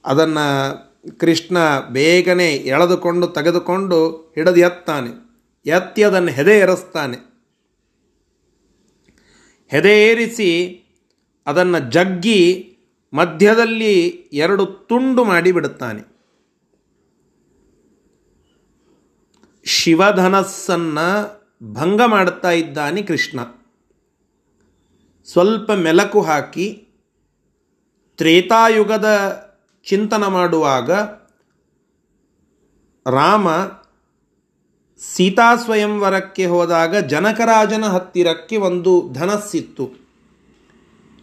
ಅದನ್ನು 0.05 0.47
ಕೃಷ್ಣ 1.11 1.79
ಬೇಗನೆ 1.79 2.53
ಎಳೆದುಕೊಂಡು 2.53 3.27
ತೆಗೆದುಕೊಂಡು 3.27 4.09
ಹಿಡಿದು 4.35 4.55
ಎತ್ತಾನೆ. 4.55 5.09
ಎತ್ತಿ 5.65 6.03
ಅದನ್ನು 6.03 6.27
ಹೆದೆ 6.27 6.59
ಎರಸ್ತಾನೆ. 6.59 7.17
ಹೆದೆ 9.67 10.03
ಏರಿಸಿ 10.03 10.79
ಅದನ್ನು 11.47 11.91
ಜಗ್ಗಿ 11.91 12.69
ಮಧ್ಯದಲ್ಲಿ 13.13 14.07
ಎರಡು 14.33 14.65
ತುಂಡು 14.65 15.23
ಮಾಡಿಬಿಡುತ್ತಾನೆ. 15.23 16.13
ಶಿವಧನಸ್ಸನ್ನು 19.65 21.43
ಭಂಗ 21.73 22.01
ಮಾಡುತ್ತಾ 22.05 22.51
ಇದ್ದಾನೆ 22.51 23.01
ಕೃಷ್ಣ. 23.01 23.39
ಸ್ವಲ್ಪ 25.25 25.71
ಮೆಲಕು 25.71 26.21
ಹಾಕಿ 26.21 26.87
ತ್ರೇತಾಯುಗದ 28.17 29.07
ಚಿಂತನ 29.85 30.27
ಮಾಡುವಾಗ 30.27 30.91
ರಾಮ 33.05 33.47
ಸೀತಾ 34.99 35.55
ಸ್ವಯಂವರಕ್ಕೆ 35.55 36.45
ಹೋದಾಗ 36.45 36.95
ಜನಕರಾಜನ 36.95 37.85
ಹತ್ತಿರಕ್ಕೆ 37.85 38.57
ಒಂದು 38.57 39.13
ಧನಸ್ಸಿತ್ತು. 39.13 40.03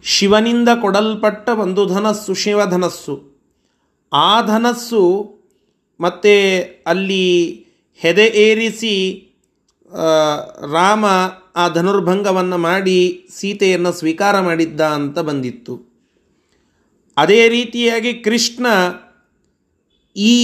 ಶಿವನಿಂದ 0.03 0.69
ಕೊಡಲ್ಪಟ್ಟ 0.81 1.49
ಒಂದು 1.49 1.85
ಧನಸ್ಸು 1.85 2.33
ಶಿವಧನಸ್ಸು 2.33 3.15
ಆ 4.13 4.41
ಧನಸ್ಸು 4.41 5.03
ಮತ್ತು 5.99 6.33
ಅಲ್ಲಿ 6.87 7.25
ಹೆದೆ 7.95 8.27
ಏರಿಸಿ 8.27 8.93
ರಾಮ 10.71 11.05
ಆ 11.55 11.67
ಧನುರ್ಭಂಗವನ್ನು 11.67 12.57
ಮಾಡಿ 12.57 13.27
ಸೀತೆಯನ್ನು 13.29 13.91
ಸ್ವೀಕಾರ 13.91 14.39
ಮಾಡಿದ್ದ 14.39 14.81
ಅಂತ 14.81 15.19
ಬಂದಿತ್ತು. 15.19 15.90
ಅದೇ 17.17 17.49
ರೀತಿಯಾಗಿ 17.49 18.13
ಕೃಷ್ಣ 18.13 18.65
ಈ 20.15 20.35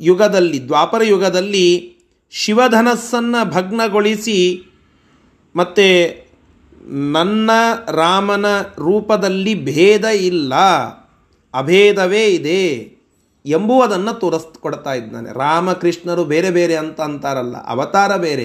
ಯುಗದಲ್ಲಿ, 0.00 0.66
ದ್ವಾಪರ 0.66 1.02
ಯುಗದಲ್ಲಿ 1.02 1.96
ಶಿವಧನಸ್ಸನ್ನು 2.30 3.50
ಭಗ್ನಗೊಳಿಸಿ 3.50 4.38
ಮತ್ತು 5.56 5.86
ನನ್ನ 7.12 7.50
ರಾಮನ 7.90 8.46
ರೂಪದಲ್ಲಿ 8.76 9.64
ಭೇದ 9.64 10.04
ಇಲ್ಲ, 10.04 10.54
ಅಭೇದವೇ 11.54 12.24
ಇದೆ 12.26 12.62
ಎಂಬುವುದನ್ನು 13.46 14.12
ತೋರಿಸ್ಕೊಡ್ತಾ 14.18 14.94
ಇದ್ದಾನೆ. 14.94 15.32
ರಾಮಕೃಷ್ಣರು 15.32 16.24
ಬೇರೆ 16.24 16.50
ಬೇರೆ 16.50 16.76
ಅಂತ 16.76 17.00
ಅಂತಾರಲ್ಲ, 17.00 17.56
ಅವತಾರ 17.66 18.16
ಬೇರೆ 18.16 18.44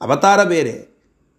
ಅವತಾರ 0.00 0.44
ಬೇರೆ, 0.44 0.72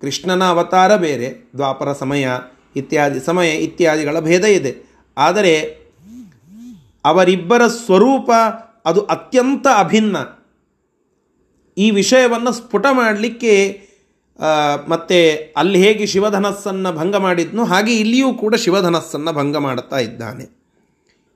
ಕೃಷ್ಣನ 0.01 0.43
ಅವತಾರ 0.49 0.95
ಬೇರೆ, 0.95 1.51
ದ್ವಾಪರ 1.55 1.93
ಸಮಯ 1.93 2.27
ಇತ್ಯಾದಿ, 2.75 3.19
ಸಮಯ 3.19 3.49
ಇತ್ಯಾದಿಗಳ 3.55 4.19
ಭೇದ 4.19 4.43
ಇದೆ. 4.43 4.71
ಆದರೆ 5.17 5.55
ಅವರಿಬ್ಬರ 7.05 7.67
ಸ್ವರೂಪ 7.67 8.29
ಅದು 8.85 9.01
ಅತ್ಯಂತ 9.05 9.67
ಅಭಿನ್ನ. 9.77 10.17
ಈ 11.77 11.91
ವಿಷಯವನ್ನು 11.91 12.51
ಸ್ಫುಟ 12.51 12.85
ಮಾಡಲಿಕ್ಕೆ 12.91 13.53
ಮತ್ತು 14.87 15.19
ಅಲ್ಲಿ 15.57 15.79
ಹೇಗೆ 15.83 16.05
ಶಿವಧನಸ್ಸನ್ನು 16.05 16.91
ಭಂಗ 16.93 17.15
ಮಾಡಿದ್ನೋ 17.15 17.63
ಹಾಗೆ 17.65 17.93
ಇಲ್ಲಿಯೂ 17.99 18.33
ಕೂಡ 18.33 18.55
ಶಿವಧನಸ್ಸನ್ನು 18.55 19.31
ಭಂಗ 19.33 19.57
ಮಾಡುತ್ತಾ 19.57 19.99
ಇದ್ದಾನೆ. 19.99 20.45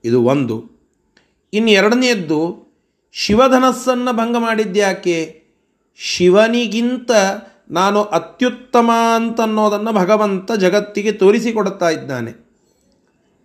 ಇದು 0.04 0.18
ಒಂದು. 0.22 0.56
ಇನ್ನು 1.52 1.70
ಎರಡನೆಯದ್ದು, 1.70 2.40
ಶಿವಧನಸ್ಸನ್ನು 3.12 4.12
ಭಂಗ 4.16 4.36
ಮಾಡಿದ್ಯಾಕೆ 4.36 5.18
ಶಿವನಿಗಿಂತ 5.98 7.10
ನಾನು 7.70 8.02
ಅತ್ಯುತ್ತಮ 8.02 8.90
ಅಂತನ್ನೋದನ್ನು 9.14 9.92
ಭಗವಂತ 9.92 10.52
ಜಗತ್ತಿಗೆ 10.52 11.12
ತೋರಿಸಿಕೊಡುತ್ತಾ 11.12 11.88
ಇದ್ದಾನೆ. 11.90 12.32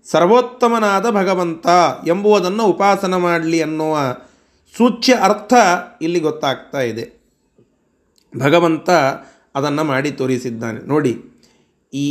ಸರ್ವೋತ್ತಮನಾದ 0.05 1.05
ಭಗವಂತ 1.09 1.67
ಎಂಬುವುದನ್ನು 2.07 2.63
ಉಪಾಸನ 2.63 3.15
ಮಾಡಲಿ 3.15 3.61
ಅನ್ನುವ 3.61 3.97
ಸೂಚ್ಯ 4.73 5.13
ಅರ್ಥ 5.13 5.53
ಇಲ್ಲಿ 6.01 6.19
ಗೊತ್ತಾಗ್ತಾ 6.19 6.81
ಇದೆ. 6.81 7.05
ಭಗವಂತ 8.39 8.89
ಅದನ್ನು 9.55 9.83
ಮಾಡಿ 9.83 10.11
ತೋರಿಸಿದ್ದಾನೆ. 10.11 10.79
ನೋಡಿ, 10.87 11.13
ಈ 11.93 12.09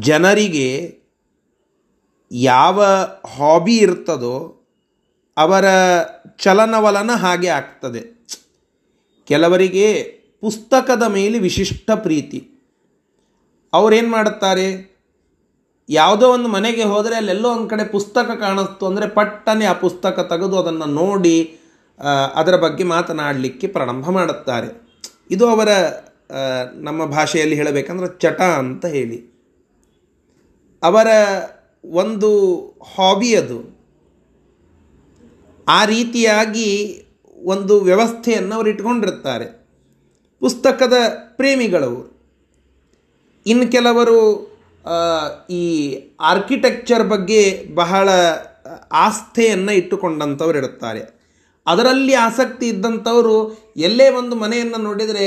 ಜನರಿಗೆ 0.00 0.68
ಯಾವ 2.30 2.84
ಹಾಬಿ 3.36 3.76
ಇರ್ತದೋ 3.76 4.36
ಅವರ 5.36 5.64
ಚಲನವಲನ 6.38 7.10
ಹಾಗೆ 7.10 7.48
ಆಗ್ತದೆ. 7.48 8.02
ಕೆಲವರಿಗೆ 9.28 9.88
ಪುಸ್ತಕದ 10.42 11.02
ಮೇಲೆ 11.02 11.38
ವಿಶಿಷ್ಟ 11.38 11.90
ಪ್ರೀತಿ. 11.90 12.38
ಅವರೇನು 13.72 14.08
ಮಾಡುತ್ತಾರೆ? 14.08 14.92
ಯಾವುದೋ 15.88 16.28
ಒಂದು 16.28 16.48
ಮನೆಗೆ 16.48 16.82
ಹೋದರೆ 16.82 17.16
ಅಲ್ಲೆಲ್ಲೋ 17.16 17.48
ಒಂದು 17.50 17.68
ಕಡೆ 17.68 17.84
ಪುಸ್ತಕ 17.84 18.30
ಕಾಣಿಸ್ತು 18.40 18.86
ಅಂದರೆ 18.86 19.08
ಪಟ್ಟನೆ 19.08 19.64
ಆ 19.64 19.72
ಪುಸ್ತಕ 19.72 20.26
ತೆಗೆದು 20.30 20.58
ಅದನ್ನು 20.58 20.86
ನೋಡಿ 20.86 21.58
ಅದರ 22.34 22.56
ಬಗ್ಗೆ 22.56 22.84
ಮಾತನಾಡಲಿಕ್ಕೆ 22.84 23.66
ಪ್ರಾರಂಭ 23.66 24.10
ಮಾಡುತ್ತಾರೆ. 24.10 24.68
ಇದು 25.30 25.48
ಅವರ 25.48 25.68
ನಮ್ಮ 26.74 27.04
ಭಾಷೆಯಲ್ಲಿ 27.04 27.56
ಹೇಳಬೇಕಂದ್ರೆ 27.56 28.18
ಚಟ 28.18 28.40
ಅಂತ 28.42 28.86
ಹೇಳಿ. 28.86 29.18
ಅವರ 30.82 31.06
ಒಂದು 31.84 32.30
ಹಾಬಿ 32.94 33.34
ಅದು. 33.36 33.58
ಆ 35.68 35.84
ರೀತಿಯಾಗಿ 35.84 36.70
ಒಂದು 37.44 37.80
ವ್ಯವಸ್ಥೆಯನ್ನು 37.80 38.54
ಅವರು 38.54 38.70
ಇಟ್ಕೊಂಡಿರ್ತಾರೆ. 38.70 39.61
ಪುಸ್ತಕದ 40.42 40.96
ಪ್ರೇಮಿಗಳವರು. 41.38 42.08
ಇನ್ನು 43.46 43.66
ಕೆಲವರು 43.76 44.18
ಈ 45.60 45.64
ಆರ್ಕಿಟೆಕ್ಚರ್ 46.30 47.04
ಬಗ್ಗೆ 47.12 47.42
ಬಹಳ 47.74 48.08
ಆಸ್ಥೆಯನ್ನು 49.06 49.72
ಇಟ್ಟುಕೊಂಡಂಥವ್ರು 49.72 50.58
ಇರುತ್ತಾರೆ 50.58 51.02
ಅದರಲ್ಲಿ 51.66 52.14
ಆಸಕ್ತಿ 52.26 52.66
ಇದ್ದಂಥವರು 52.68 53.36
ಎಲ್ಲೇ 53.88 54.06
ಒಂದು 54.20 54.34
ಮನೆಯನ್ನು 54.36 54.78
ನೋಡಿದರೆ, 54.88 55.26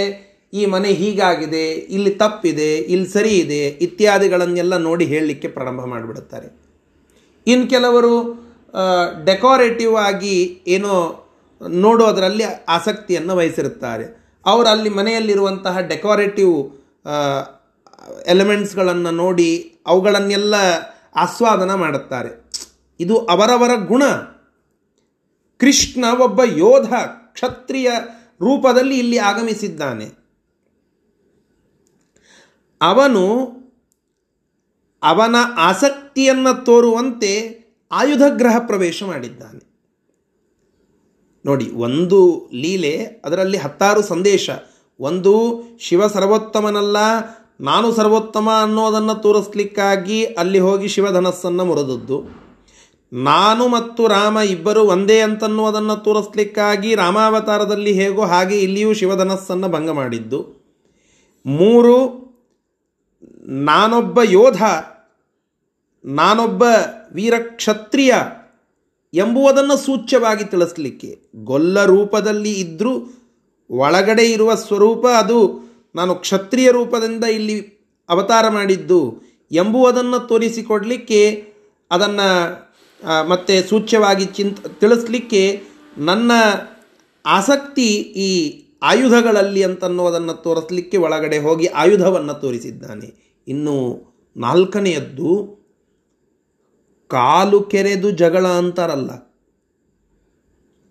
ಈ 0.53 0.65
ಮನೆ 0.73 0.89
ಹೀಗಾಗಿದೆ, 1.01 1.63
ಇಲ್ಲಿ 1.95 2.11
ತಪ್ಪಿದೆ, 2.23 2.71
ಇಲ್ಲಿ 2.93 3.07
ಸರಿ 3.07 3.33
ಇದೆ, 3.43 3.61
ಇತ್ಯಾದಿಗಳನ್ನೆಲ್ಲ 3.85 4.77
ನೋಡಿ 4.87 5.05
ಹೇಳಲಿಕ್ಕೆ 5.05 5.47
ಪ್ರಾರಂಭ 5.47 5.83
ಮಾಡಿಬಿಡುತ್ತಾರೆ. 5.93 6.47
ಇನ್ನು 7.47 7.67
ಕೆಲವರು 7.75 8.13
ಡೆಕೋರೇಟಿವ್ 9.25 9.95
ಆಗಿ 10.09 10.37
ಏನೋ 10.75 10.93
ನೋಡೋದರಲ್ಲಿ 11.85 12.43
ಆಸಕ್ತಿಯನ್ನು 12.77 13.33
ವಹಿಸಿರುತ್ತಾರೆ. 13.35 14.05
ಅವರು 14.45 14.67
ಅಲ್ಲಿ 14.67 14.89
ಮನೆಯಲ್ಲಿರುವಂತಹ 14.89 15.79
ಡೆಕೋರೇಟಿವ್ 15.79 16.71
ಎಲಿಮೆಂಟ್ಸ್ಗಳನ್ನು 18.27 19.11
ನೋಡಿ 19.11 19.77
ಅವುಗಳನ್ನೆಲ್ಲ 19.87 20.55
ಆಸ್ವಾದನ 21.15 21.73
ಮಾಡುತ್ತಾರೆ. 21.73 22.43
ಇದು 22.99 23.17
ಅವರವರ 23.17 23.75
ಗುಣ. 23.75 24.03
ಕೃಷ್ಣ 25.57 26.05
ಒಬ್ಬ 26.19 26.43
ಯೋಧ, 26.43 26.93
ಕ್ಷತ್ರಿಯ 27.33 27.91
ರೂಪದಲ್ಲಿ 28.41 28.99
ಇಲ್ಲಿ 28.99 29.17
ಆಗಮಿಸಿದ್ದಾನೆ. 29.17 30.05
ಅವನು 32.81 33.25
ಅವನ 35.03 35.35
ಆಸಕ್ತಿಯನ್ನು 35.57 36.65
ತೋರುವಂತೆ 36.65 37.65
ಆಯುಧ 37.91 38.21
ಗ್ರಹ 38.29 38.59
ಪ್ರವೇಶ 38.59 39.03
ಮಾಡಿದ್ದಾನೆ. 39.03 39.64
ನೋಡಿ, 41.45 41.71
ಒಂದು 41.71 42.49
ಲೀಲೆ, 42.53 43.21
ಅದರಲ್ಲಿ 43.25 43.57
ಹತ್ತಾರು 43.57 44.01
ಸಂದೇಶ. 44.01 44.49
ಒಂದು, 44.99 45.63
ಶಿವ 45.79 46.07
ಸರ್ವೋತ್ತಮನಲ್ಲ, 46.07 46.97
ನಾನು 47.61 47.91
ಸರ್ವೋತ್ತಮ 47.91 48.49
ಅನ್ನೋದನ್ನು 48.61 49.15
ತೋರಿಸ್ಲಿಕ್ಕಾಗಿ 49.15 50.25
ಅಲ್ಲಿ 50.25 50.59
ಹೋಗಿ 50.59 50.87
ಶಿವಧನಸ್ಸನ್ನು 50.87 51.65
ಮುರಿದದ್ದು. 51.65 52.45
ನಾನು 53.13 53.67
ಮತ್ತು 53.67 54.07
ರಾಮ 54.07 54.37
ಇಬ್ಬರು 54.37 54.81
ಒಂದೇ 54.81 55.19
ಅಂತನ್ನುವುದನ್ನು 55.19 55.95
ತೋರಿಸ್ಲಿಕ್ಕಾಗಿ 55.95 56.95
ರಾಮಾವತಾರದಲ್ಲಿ 56.95 57.93
ಹೇಗೋ 57.93 58.21
ಹಾಗೆ 58.21 58.61
ಇಲ್ಲಿಯೂ 58.61 58.93
ಶಿವಧನಸ್ಸನ್ನು 58.93 59.69
ಭಂಗ 59.69 59.89
ಮಾಡಿದ್ದು. 59.89 60.65
ಮೂರು, 61.45 62.25
ನಾನೊಬ್ಬ 63.45 64.21
ಯೋಧ, 64.21 64.63
ನಾನೊಬ್ಬ 66.05 66.63
ವೀರಕ್ಷತ್ರಿಯ 67.13 68.13
ಎಂಬುವುದನ್ನು 69.15 69.75
ಸೂಚ್ಯವಾಗಿ 69.77 70.45
ತಿಳಿಸ್ಲಿಕ್ಕೆ. 70.45 71.11
ಗೊಲ್ಲ 71.43 71.83
ರೂಪದಲ್ಲಿ 71.85 72.53
ಇದ್ದರೂ 72.53 72.93
ಒಳಗಡೆ 73.69 74.25
ಇರುವ 74.31 74.51
ಸ್ವರೂಪ 74.55 75.05
ಅದು. 75.17 75.39
ನಾನು 75.95 76.13
ಕ್ಷತ್ರಿಯ 76.15 76.71
ರೂಪದಿಂದ 76.71 77.23
ಇಲ್ಲಿ 77.23 77.57
ಅವತಾರ 78.09 78.45
ಮಾಡಿದ್ದು 78.49 78.99
ಎಂಬುವುದನ್ನು 79.51 80.19
ತೋರಿಸಿಕೊಡಲಿಕ್ಕೆ, 80.27 81.21
ಅದನ್ನು 81.91 82.27
ಮತ್ತೆ 83.29 83.55
ಸೂಚ್ಯವಾಗಿ 83.61 84.25
ಚಿಂತ, 84.25 84.57
ತಿಳಿಸ್ಲಿಕ್ಕೆ 84.79 85.43
ನನ್ನ 85.97 86.31
ಆಸಕ್ತಿ 87.25 87.89
ಈ 88.27 88.31
ಆಯುಧಗಳಲ್ಲಿ 88.83 89.61
ಅಂತನ್ನುವುದನ್ನು 89.63 90.33
ತೋರಿಸಲಿಕ್ಕೆ 90.33 90.97
ಒಳಗಡೆ 90.97 91.37
ಹೋಗಿ 91.37 91.67
ಆಯುಧವನ್ನು 91.67 92.33
ತೋರಿಸಿದ್ದಾನೆ. 92.33 93.07
ಇನ್ನು 93.47 93.75
ನಾಲ್ಕನೆಯದ್ದು 94.37 95.29
ಕಾಲು 97.15 97.63
ಕೆರೆದು 97.63 98.11
ಜಗಳ 98.11 98.47
ಅಂತಾರಲ್ಲ. 98.47 99.15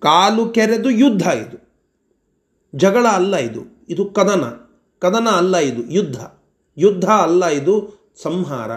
ಕಾಲು 0.01 0.49
ಕೆರೆದು 0.49 0.91
ಯುದ್ಧ 0.91 1.23
ಇದು. 1.23 1.81
ಜಗಳ 2.75 3.07
ಅಲ್ಲ 3.07 3.37
ಇದು. 3.37 3.87
ಇದು 3.89 4.05
ಕದನ. 4.05 4.45
ಕದನ 4.99 5.29
ಅಲ್ಲ 5.29 5.57
ಇದು. 5.57 5.91
ಯುದ್ಧ. 5.91 6.17
ಯುದ್ಧ 6.79 7.05
ಅಲ್ಲ 7.05 7.47
ಇದು 7.47 8.05
ಸಂಹಾರ. 8.23 8.73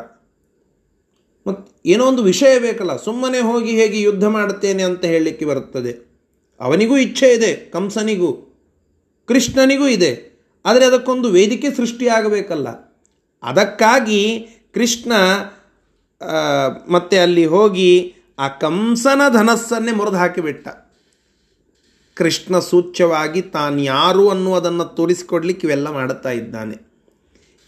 ಮತ್ತು 1.47 1.81
ಏನೋ 1.85 2.05
ಒಂದು 2.05 2.23
ವಿಷಯ 2.23 2.59
ಬೇಕಲ್ಲ. 2.59 2.97
ಸುಮ್ಮನೆ 2.97 3.39
ಹೋಗಿ 3.39 3.71
ಹೇಗೆ 3.71 4.01
ಯುದ್ಧ 4.01 4.23
ಮಾಡುತ್ತೇನೆ 4.23 4.83
ಅಂತ 4.83 5.05
ಹೇಳಲಿಕ್ಕೆ 5.05 5.45
ಬರುತ್ತದೆ. 5.45 6.21
ಅವನಿಗೂ 6.59 6.97
ಇಚ್ಛೆ 6.97 7.33
ಇದೆ. 7.33 7.53
ಕಂಸನಿಗೂ. 7.53 8.33
ಕೃಷ್ಣನಿಗೂ 9.27 9.87
ಇದೆ. 9.87 10.41
ಆದರೆ 10.65 10.85
ಅದಕ್ಕೊಂದು 10.85 11.29
ವೇದಿಕೆ 11.29 11.71
ಸೃಷ್ಟಿಯಾಗಬೇಕಲ್ಲ. 11.71 12.69
ಅದಕ್ಕಾಗಿ 13.43 14.39
ಕೃಷ್ಣ 14.73 15.11
ಮತ್ತೆ 16.89 17.17
ಅಲ್ಲಿ 17.17 17.45
ಹೋಗಿ 17.45 18.13
ಆ 18.39 18.47
ಕಂಸನ 18.47 19.21
ಧನಸ್ಸನ್ನೇ 19.33 19.91
ಮುರಿದು 19.91 20.15
ಹಾಕಿಬಿಟ್ಟ. 20.15 20.67
ಕೃಷ್ಣ 22.13 22.59
ಸೂಚ್ಯವಾಗಿ 22.59 23.41
ತಾನು 23.41 23.79
ಯಾರು 23.79 24.29
ಅನ್ನುವುದನ್ನು 24.29 24.85
ತೋರಿಸಿಕೊಡ್ಲಿಕ್ಕೆ 24.85 25.67
ಇವೆಲ್ಲ 25.67 25.89
ಮಾಡುತ್ತಾ 25.89 26.31
ಇದ್ದಾನೆ. 26.31 26.75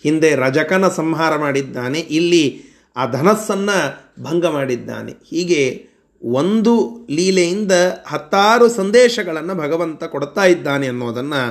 ಹಿಂದೆ 0.04 0.36
ರಜಕನ 0.36 0.88
ಸಂಹಾರ 0.88 1.36
ಮಾಡಿದ್ದಾನೆ, 1.36 2.00
ಇಲ್ಲಿ 2.00 2.64
ಆ 2.98 3.06
ಧನಸ್ಸನ್ನು 3.06 3.78
ಭಂಗ 4.24 4.46
ಮಾಡಿದ್ದಾನೆ. 4.46 5.12
ಹೀಗೆ 5.12 5.88
ಒಂದು 6.24 7.08
ಲೀಲೆಯಿಂದ 7.10 7.72
ಹತ್ತಾರು 8.06 8.70
ಸಂದೇಶಗಳನ್ನು 8.70 9.56
ಭಗವಂತ 9.56 10.04
ಕೊಡ್ತಾ 10.04 10.46
ಇದ್ದಾನೆ 10.46 10.88
ಅನ್ನೋದನ್ನು 10.88 11.42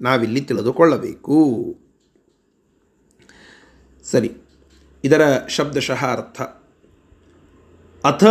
ನಾವಿಲ್ಲಿ 0.00 0.40
ತಿಳಿದುಕೊಳ್ಳಬೇಕು. 0.40 1.36
ಸರಿ. 4.04 4.47
ಇದರ 5.04 5.46
ಶಬ್ದಶಃ 5.48 6.06
ಅರ್ಥ 6.06 6.40
ಅಥ 8.06 8.24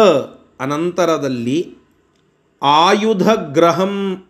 ಅನಂತರದಲ್ಲಿ 0.60 1.75
ಆಯುಧ 2.63 3.30
ಗ್ರಹಂ 3.30 4.23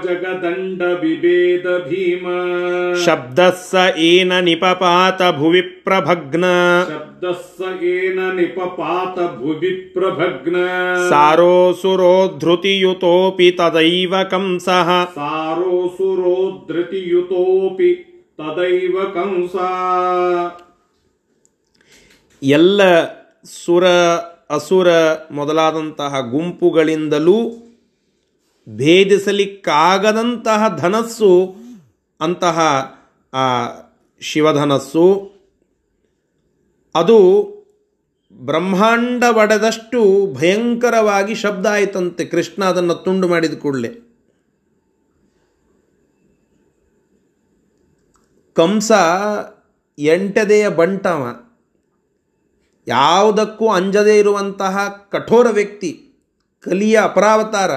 एन 4.10 4.34
निपपात 4.46 5.22
भुवि 5.38 5.62
प्रभग्न 5.88 6.44
शब्दः 6.90 7.32
निपपात 8.36 9.20
भुवि 9.40 9.72
प्रभग्न 9.96 10.66
सारोऽसुरो 11.10 12.16
तदैव 13.60 14.14
कंसः 14.34 14.92
सारोऽसुरो 15.16 16.36
धृतियुतोऽपि 16.70 17.90
ತದೈವ 18.38 18.98
ಕಂಸ 19.14 19.56
ಎಲ್ಲ 22.44 22.82
ಸುರ, 23.44 23.84
ಅಸುರ 24.50 24.88
ಮೊದಲಾದಂತಹ 25.32 26.20
ಗುಂಪುಗಳಿಂದಲೂ 26.20 27.52
ಭೇದಿಸಲಿಕ್ಕಾಗದಂತಹ 28.70 30.78
ಧನಸ್ಸು, 30.78 31.56
ಅಂತಹ, 32.22 32.60
ಆ, 33.34 33.68
ಶಿವಧನಸ್ಸು, 34.22 35.32
ಅದು 36.96 37.48
ಬ್ರಹ್ಮಾಂಡ 38.32 39.24
ಒಡೆದಷ್ಟು 39.24 40.34
ಭಯಂಕರವಾಗಿ 40.34 41.36
ಶಬ್ದ 41.36 41.66
ಆಯಿತಂತೆ 41.66 42.26
ಕೃಷ್ಣ 42.26 42.66
ಅದನ್ನು 42.66 42.96
ತುಂಡು 42.96 43.28
ಮಾಡಿದ 43.28 43.54
ಕೂಡಲೇ. 43.54 44.07
ಕಂಸ 48.58 48.92
ಎಂಟದೆಯ 50.00 50.70
ಬಂಟವ. 50.70 51.36
ಯಾವುದಕ್ಕೂ 52.88 53.70
ಅಂಜದೇ 53.70 54.20
ಇರುವಂತಹ 54.20 55.08
ಕಠೋರ 55.12 55.48
ವ್ಯಕ್ತಿ, 55.50 56.14
ಕಲಿಯ 56.62 57.00
ಅಪರಾವತಾರ. 57.04 57.72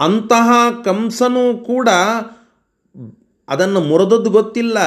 ಅಂತಹ 0.00 0.50
ಕಂಸನೂ 0.84 1.56
ಕೂಡ 1.56 1.88
ಅದನ್ನು 3.48 3.80
ಮುರಿದದ್ದು 3.80 4.30
ಗೊತ್ತಿಲ್ಲ. 4.30 4.78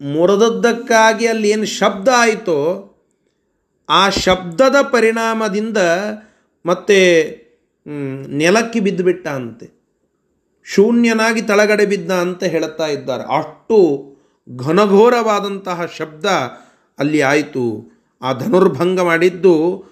ಮುರಿದದ್ದಕ್ಕಾಗಿ 0.00 1.26
ಅಲ್ಲಿ 1.26 1.50
ಏನು 1.50 1.64
ಶಬ್ದ 1.64 2.08
ಆಯಿತೋ, 2.16 2.92
ಆ 3.88 4.08
ಶಬ್ದದ 4.08 4.76
ಪರಿಣಾಮದಿಂದ 4.92 5.78
ಮತ್ತೆ 6.66 7.00
ನೆಲಕ್ಕೆ 8.28 8.80
ಬಿದ್ದುಬಿಟ್ಟ 8.80 9.26
ಅಂತೆ 9.26 9.75
ಶೂನ್ಯನಾಗಿ 10.74 11.42
ತಳಗಡೆ 11.42 11.86
ಬಿದ್ದ 11.86 12.10
ಅಂತ 12.10 12.44
ಹೇಳುತ್ತಾ 12.44 12.86
ಇದ್ದಾರೆ. 12.86 13.38
ಅಷ್ಟು 13.38 13.76
ಘನಘೋರವಾದಂತಹ 14.56 15.86
ಶಬ್ದ 15.98 16.24
ಅಲ್ಲಿ 16.98 17.20
ಆಯಿತು. 17.20 17.92
ಆ 18.22 18.32
ಧನುರ್ಭಂಗ 18.32 19.00
ಮಾಡಿದ್ದು 19.00 19.84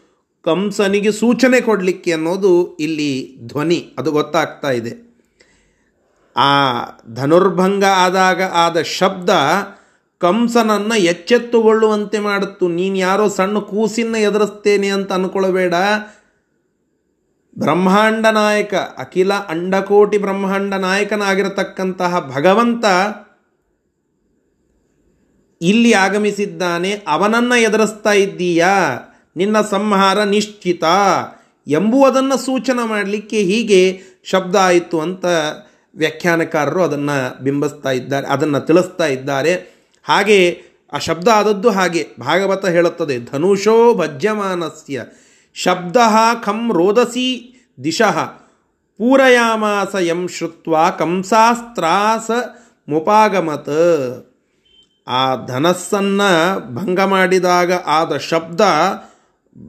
ಕಂಸನಿಗೆ 0.44 1.12
ಸೂಚನೆ 1.12 1.60
ಕೊಡಲಿಕ್ಕೆ 1.60 2.12
ಅನ್ನೋದು 2.12 2.76
ಇಲ್ಲಿ 2.76 3.37
ಧ್ವನಿ. 3.40 3.94
ಅದು 3.98 4.10
ಗೊತ್ತಾಗ್ತಾ 4.10 4.70
ಇದೆ. 4.70 5.14
ಆ 6.37 6.74
ಧನುರ್ಭಂಗ 7.14 7.84
ಆದಾಗ 7.84 8.42
ಆದ 8.42 8.82
ಶಬ್ದ 8.82 9.30
ಕಂಸನನ್ನು 10.18 10.98
ಎಚ್ಚೆತ್ತುಗೊಳ್ಳುವಂತೆ 10.98 12.18
ಮಾಡುತ್ತು. 12.18 12.68
ನೀನು 12.68 12.96
ಯಾರೋ 12.96 13.28
ಸಣ್ಣ 13.28 13.58
ಕೂಸಿನ 13.58 14.14
ಎದುರಿಸ್ತೇನೆ 14.14 14.88
ಅಂತ 14.88 15.12
ಅನ್ಕೊಳ್ಬೇಡ 15.12 15.74
ಬ್ರಹ್ಮಾಂಡ 17.58 18.26
ನಾಯಕ, 18.26 18.74
ಅಖಿಲ 18.74 19.32
ಅಂಡಕೋಟಿ 19.32 20.18
ಬ್ರಹ್ಮಾಂಡ 20.18 20.74
ನಾಯಕನಾಗಿರತಕ್ಕಂತಹ 20.74 22.32
ಭಗವಂತ 22.34 22.84
ಇಲ್ಲಿ 25.60 25.92
ಆಗಮಿಸಿದ್ದಾನೆ, 25.94 26.90
ಅವನನ್ನು 27.08 27.56
ಎದುರಿಸ್ತಾ 27.60 28.12
ಇದ್ದೀಯಾ? 28.12 28.74
ನಿನ್ನ 29.36 29.60
ಸಂಹಾರ 29.60 30.18
ನಿಶ್ಚಿತ 30.24 30.84
ಎಂಬುವುದನ್ನು 31.66 32.36
ಸೂಚನೆ 32.44 32.88
ಮಾಡಲಿಕ್ಕೆ 32.88 33.38
ಹೀಗೆ 33.40 33.82
ಶಬ್ದ 34.24 34.56
ಆಯಿತು 34.56 35.00
ಅಂತ 35.00 35.24
ವ್ಯಾಖ್ಯಾನಕಾರರು 35.96 36.82
ಅದನ್ನು 36.82 37.44
ಬಿಂಬಿಸ್ತಾ 37.44 37.90
ಇದ್ದಾರೆ, 37.90 38.26
ಅದನ್ನು 38.26 38.60
ತಿಳಿಸ್ತಾ 38.60 39.06
ಇದ್ದಾರೆ. 39.06 39.52
ಹಾಗೆ 40.04 40.38
ಆ 40.92 40.98
ಶಬ್ದ 40.98 41.28
ಆದದ್ದು 41.34 41.70
ಹಾಗೆ, 41.70 42.02
ಭಾಗವತ 42.20 42.66
ಹೇಳುತ್ತದೆ, 42.66 43.18
ಧನುಷೋ 43.32 43.94
ಭಜ್ಯಮಾನಸ್ಯ 43.94 45.00
ಶಬ್ದ 45.56 45.96
ಕಂ 46.44 46.72
ರೋದಸಿ 46.72 47.54
ದಿಶಃ 47.84 48.24
ಪೂರಯಾಮಾಸ 48.98 49.94
ಯಂ 50.00 50.28
ಶ್ರುತ್ವ 50.28 50.90
ಕಂಸಾಸ್ತ್ರಾಸ 50.90 52.30
ಮುಪಾಗಮತ. 52.88 53.68
ಆ 55.08 55.46
ಧನಸ್ಸನ್ನು 55.46 56.74
ಭಂಗ 56.74 57.00
ಮಾಡಿದಾಗ 57.00 57.72
ಆದ 57.72 58.16
ಶಬ್ದ 58.16 58.60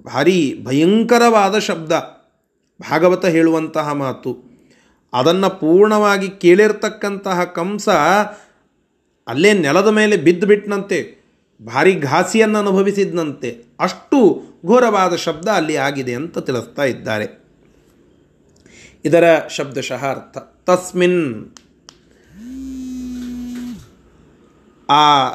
ಭಾರಿ 0.06 0.60
ಭಯಂಕರವಾದ 0.64 1.60
ಶಬ್ದ. 1.60 1.92
ಭಾಗವತ 2.82 3.26
ಹೇಳುವಂತಹ 3.26 3.92
ಮಾತು. 3.92 4.38
ಅದನ್ನು 5.14 5.50
ಪೂರ್ಣವಾಗಿ 5.50 6.30
ಕೇಳಿರ್ತಕ್ಕಂತಹ 6.30 7.44
ಕಂಸ 7.44 7.90
ಅಲ್ಲೇ 9.28 9.54
ನೆಲದ 9.54 9.88
ಮೇಲೆ 9.88 10.18
ಬಿದ್ದು 10.18 10.48
ಬಿಟ್ಟನಂತೆ 10.48 11.25
ಭಾರಿ 11.62 12.00
ಘಾಸಿಯನ್ನು 12.00 12.60
ಅನುಭವಿಸಿದಂತೆ 12.60 13.64
ಅಷ್ಟು 13.80 14.44
ಘೋರವಾದ 14.66 15.16
ಶಬ್ದ 15.16 15.48
ಅಲ್ಲಿ 15.48 15.78
ಆಗಿದೆ 15.78 16.16
ಅಂತ 16.16 16.38
ತಿಳಿಸ್ತಾ 16.38 16.84
ಇದ್ದಾರೆ. 16.84 17.46
ಇದರ 19.06 19.48
ಶಬ್ದಶಃ 19.50 20.06
ಅರ್ಥ. 20.06 20.38
ತಸ್ಮಿನ್. 20.38 21.52
ಆ 24.90 25.30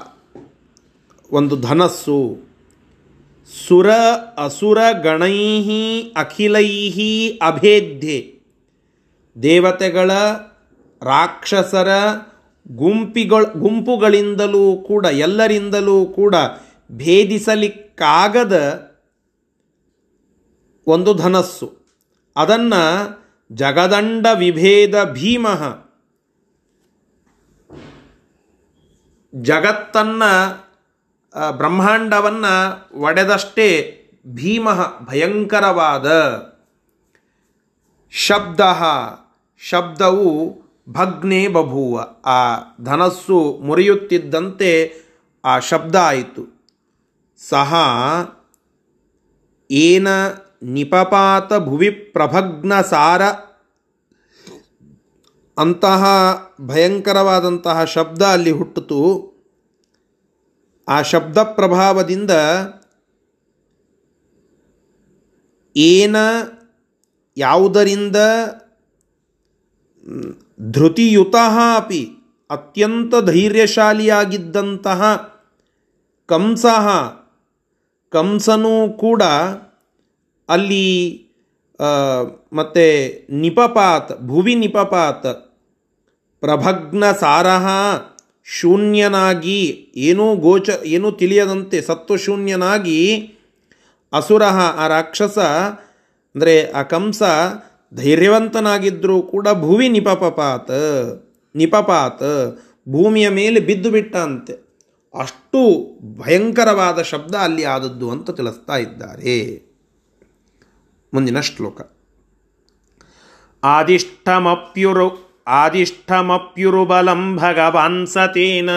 ಒಂದು 1.32 1.56
ಧನಸ್ಸು. 1.56 2.38
ಸುರ 3.68 3.90
ಅಸುರ 4.44 4.78
ಗಣೈ 5.02 6.02
ಅಖಿಲೈ 6.16 6.90
ಅಭೇದ್ಯೆ. 7.28 8.40
ದೇವತೆಗಳ 9.42 10.12
ರಾಕ್ಷಸರ 11.02 11.88
ಗುಂಪಿಗಳ, 12.76 13.42
ಗುಂಪುಗಳಿಂದಲೂ 13.42 14.76
ಕೂಡ, 14.76 15.06
ಎಲ್ಲರಿಂದಲೂ 15.06 16.06
ಕೂಡ 16.06 16.34
ಭೇದಿಸಲಿಕ್ಕಾಗದ 16.92 18.90
ಒಂದು 20.86 21.14
ಧನಸ್ಸು. 21.14 21.76
ಅದನ್ನು 22.36 22.82
ಜಗದಂಡ 23.52 24.26
ವಿಭೇದ 24.34 25.04
ಭೀಮಃ. 25.04 25.90
ಜಗತ್ತನ್ನು 29.34 30.70
ಬ್ರಹ್ಮಾಂಡವನ್ನು 31.56 32.94
ಒಡೆದಷ್ಟೇ 33.00 33.96
ಭೀಮ, 34.26 34.68
ಭಯಂಕರವಾದ 35.00 36.08
ಶಬ್ದ, 38.10 38.60
ಶಬ್ದವು 39.58 40.60
ಭಗ್ನೇ 40.88 41.48
ಬಭೂವ. 41.48 42.00
ಆ 42.24 42.56
ಧನಸ್ಸು 42.80 43.58
ಮುರಿಯುತ್ತಿದ್ದಂತೆ 43.62 44.92
ಆ 45.44 45.58
ಶಬ್ದ 45.58 45.94
ಆಯಿತು. 45.94 46.66
ಸಹ 47.48 47.74
ಏನ 49.70 50.08
ನಿಪಪಾತ 50.62 51.52
ಭುವಿ 51.54 51.90
ಪ್ರಭಗ್ನ 51.90 52.80
ಸಾರ? 52.80 53.22
ಅಂತಹ 55.58 56.04
ಭಯಂಕರವಾದಂತಹ 56.60 57.84
ಶಬ್ದ 57.84 58.22
ಅಲ್ಲಿ 58.22 58.50
ಹುಟ್ಟಿತು. 58.50 59.30
ಆ 60.88 61.02
ಶಬ್ದ 61.02 61.38
ಪ್ರಭಾವದಿಂದ 61.38 62.30
ಏನ 65.76 66.16
ಯಾವುದರಿಂದ 67.36 68.16
ಧೃತಿಯುತ 70.72 71.36
ಅಪಿ, 71.76 72.02
ಅತ್ಯಂತ 72.50 73.14
ಧೈರ್ಯಶಾಲಿಯಾಗಿದ್ದಂತಹ 73.24 75.00
ಕಂಸ. 76.28 76.66
ಕಂಸನೂ 78.12 78.88
ಕೂಡ 78.92 79.22
ಅಲ್ಲಿ 80.48 80.86
ಮತ್ತು 82.52 82.86
ನಿಪಪಾತ್, 83.40 84.12
ಭುವಿ 84.20 84.54
ನಿಪಪಾತ್, 84.54 85.30
ಪ್ರಭಗ್ನ 86.40 87.12
ಸಾರಹ 87.12 87.66
ಶೂನ್ಯನಾಗಿ, 88.44 89.92
ಏನೂ 89.96 90.36
ಗೋಚ, 90.36 90.70
ಏನೂ 90.84 91.08
ತಿಳಿಯದಂತೆ, 91.12 91.80
ಸತ್ವಶೂನ್ಯನಾಗಿ 91.82 93.00
ಅಸುರ, 94.12 94.42
ಆ 94.82 94.86
ರಾಕ್ಷಸ, 94.88 95.38
ಅಂದರೆ 96.34 96.70
ಆ 96.72 96.82
ಕಂಸ 96.82 97.22
ಧೈರ್ಯವಂತನಾಗಿದ್ದರೂ 97.94 99.22
ಕೂಡ 99.22 99.48
ಭುವಿ 99.48 99.88
ನಿಪಪಾತ 99.88 100.70
ನಿಪಪಾತ 101.54 102.22
ಭೂಮಿಯ 102.88 103.28
ಮೇಲೆ 103.28 103.60
ಬಿದ್ದು 103.60 103.90
ಬಿಟ್ಟ 103.90 104.16
ಅಂತೆ 104.16 104.52
ಅಷ್ಟು 105.20 105.60
ಭಯಂಕರವಾದ 106.18 107.02
ಶಬ್ದ 107.02 107.34
ಅಲ್ಲಿ 107.34 107.64
ಆದದ್ದು 107.64 108.10
ಅಂತ 108.10 108.30
ತಿಳಿಸ್ತಾ 108.30 108.76
ಇದ್ದಾರೆ. 108.76 109.70
ಮುಂದಿನ 111.14 111.40
ಶ್ಲೋಕ. 111.40 111.80
ಆದಿಷ್ಠಮಪ್ಯುರು 115.46 116.84
ಬಲಂ 116.84 117.36
ಭಗವಾನ್ 117.36 118.06
ಸತೇನ. 118.06 118.70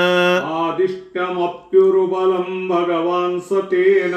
नित्यमप्युरुबलम् 1.17 2.69
भगवान् 2.69 3.39
सतेन। 3.39 4.12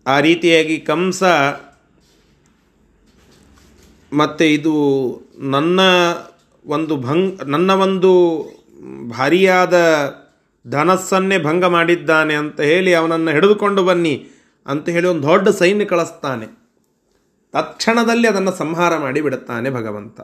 ಆ 0.08 0.20
ರೀತಿಯಾಗಿ 0.20 0.80
ಕಂಸ 0.80 1.24
ಮತ್ತು 4.14 4.46
ಇದು 4.46 4.76
ನನ್ನ 5.38 5.80
ಒಂದು 6.66 6.98
ಭಂಗ್, 6.98 7.46
ನನ್ನ 7.46 7.72
ಒಂದು 7.72 8.12
ಭಾರಿಯಾದ 9.10 9.76
ಧನಸ್ಸನ್ನೇ 10.68 11.44
ಭಂಗ 11.44 11.66
ಮಾಡಿದ್ದಾನೆ 11.66 12.36
ಅಂತ 12.36 12.62
ಹೇಳಿ 12.62 12.94
ಅವನನ್ನು 12.94 13.32
ಹಿಡಿದುಕೊಂಡು 13.32 13.84
ಬನ್ನಿ 13.84 14.28
ಅಂತ 14.66 14.90
ಹೇಳಿ 14.90 15.08
ಒಂದು 15.08 15.28
ದೊಡ್ಡ 15.28 15.50
ಸೈನ್ಯ 15.50 15.86
ಕಳಿಸ್ತಾನೆ. 15.86 16.48
ತಕ್ಷಣದಲ್ಲಿ 17.52 18.28
ಅದನ್ನು 18.28 18.52
ಸಂಹಾರ 18.52 18.98
ಮಾಡಿ 18.98 19.22
ಬಿಡುತ್ತಾನೆ 19.22 19.70
ಭಗವಂತ. 19.70 20.22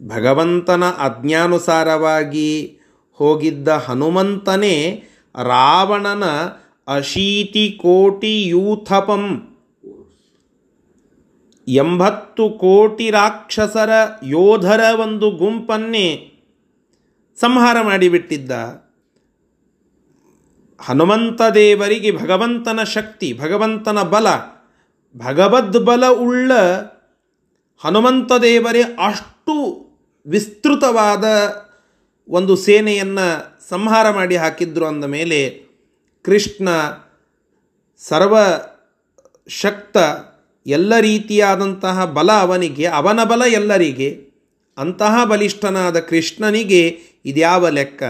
ಭಗವಂತನ 0.00 0.84
ಅಜ್ಞಾನುಸಾರವಾಗಿ 0.90 2.80
ಹೋಗಿದ್ದ 3.12 3.68
ಹನುಮಂತನೇ 3.68 5.04
ರಾವಣನ 5.42 6.24
ಅಶೀತಿ 6.86 7.78
ಕೋಟಿ 7.82 8.46
ಯೂಥಪಂ 8.46 9.48
ಎಂಬತ್ತು 11.68 12.50
ಕೋಟಿ 12.50 13.10
ರಾಕ್ಷಸರ 13.10 13.90
ಯೋಧರ 14.24 14.80
ಒಂದು 15.00 15.30
ಗುಂಪನ್ನೇ 15.30 16.28
ಸಂಹಾರ 17.40 17.80
ಮಾಡಿಬಿಟ್ಟಿದ್ದ. 17.80 18.52
ಹನುಮಂತ 20.80 21.42
ದೇವರಿಗೆ 21.54 22.10
ಭಗವಂತನ 22.16 22.82
ಶಕ್ತಿ, 22.82 23.38
ಭಗವಂತನ 23.38 24.02
ಬಲ, 24.02 24.26
ಭಗವದ್ 25.16 25.84
ಬಲ 25.84 26.06
ಉಳ್ಳ 26.06 26.52
ಹನುಮಂತ 27.84 28.32
ದೇವರೇ 28.32 28.82
ಅಷ್ಟು 28.82 29.54
ವಿಸ್ತೃತವಾದ 30.26 31.24
ಒಂದು 32.28 32.56
ಸೇನೆಯನ್ನು 32.56 33.26
ಸಂಹಾರ 33.68 34.10
ಮಾಡಿ 34.10 34.36
ಹಾಕಿದ್ರು 34.36 34.86
ಅಂದ 34.86 35.04
ಮೇಲೆ 35.04 35.71
ಕೃಷ್ಣ 36.24 36.68
ಸರ್ವ 37.96 38.36
ಶಕ್ತ 39.48 39.96
ಎಲ್ಲ 40.66 40.98
ರೀತಿಯಾದಂತಹ 41.00 42.04
ಬಲ 42.04 42.32
ಅವನಿಗೆ, 42.32 42.86
ಅವನ 42.86 43.24
ಬಲ 43.24 43.42
ಎಲ್ಲರಿಗೆ, 43.48 44.28
ಅಂತಹ 44.78 45.24
ಬಲಿಷ್ಠನಾದ 45.24 46.00
ಕೃಷ್ಣನಿಗೆ 46.00 46.98
ಇದ್ಯಾವ 47.24 47.68
ಲೆಕ್ಕ? 47.68 48.02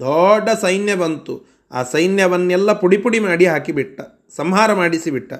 ದೊಡ್ಡ 0.00 0.48
ಸೈನ್ಯ 0.60 0.94
ಬಂತು. 0.94 1.44
ಆ 1.72 1.82
ಸೈನ್ಯವನ್ನೆಲ್ಲ 1.82 2.72
ಪುಡಿ 2.72 2.96
ಪುಡಿ 2.96 3.18
ಮಾಡಿ 3.18 3.46
ಹಾಕಿಬಿಟ್ಟ, 3.46 4.00
ಸಂಹಾರ 4.36 4.72
ಮಾಡಿಸಿಬಿಟ್ಟ. 4.72 5.32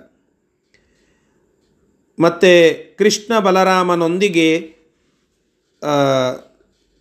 ಮತ್ತು 2.19 2.53
ಕೃಷ್ಣ 2.99 3.39
ಬಲರಾಮನೊಂದಿಗೆ 3.39 4.75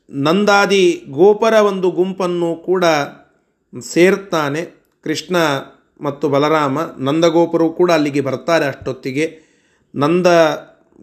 ನಂದಾದಿ 0.10 1.04
ಗೋಪರ 1.10 1.54
ಒಂದು 1.54 1.92
ಗುಂಪನ್ನು 1.92 2.56
ಕೂಡ 2.56 2.86
ಸೇರ್ತಾನೆ. 3.80 4.77
ಕೃಷ್ಣ 5.08 5.36
ಮತ್ತು 6.02 6.26
ಬಲರಾಮ 6.30 6.78
ನಂದಗೋಪರು 7.00 7.68
ಕೂಡ 7.80 7.90
ಅಲ್ಲಿಗೆ 7.92 8.22
ಬರ್ತಾರೆ 8.22 8.66
ಅಷ್ಟೊತ್ತಿಗೆ. 8.66 9.26
ನಂದ 9.96 10.28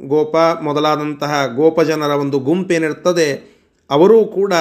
ಗೋಪ 0.06 0.36
ಮೊದಲಾದಂತಹ 0.62 1.32
ಗೋಪಜನರ 1.56 2.14
ಒಂದು 2.24 2.38
ಗುಂಪೇನಿರ್ತದೆ 2.38 3.28
ಅವರೂ 3.90 4.18
ಕೂಡ 4.24 4.54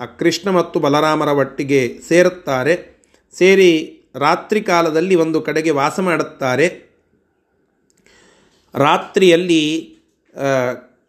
ಆ 0.00 0.06
ಕೃಷ್ಣ 0.18 0.50
ಮತ್ತು 0.50 0.76
ಬಲರಾಮರ 0.80 1.30
ಒಟ್ಟಿಗೆ 1.42 1.80
ಸೇರುತ್ತಾರೆ. 2.08 2.74
ಸೇರಿ 3.38 3.70
ರಾತ್ರಿ 4.14 4.60
ಕಾಲದಲ್ಲಿ 4.62 5.14
ಒಂದು 5.14 5.40
ಕಡೆಗೆ 5.40 5.70
ವಾಸ 5.70 6.00
ಮಾಡುತ್ತಾರೆ. 6.00 6.66
ರಾತ್ರಿಯಲ್ಲಿ 8.74 9.62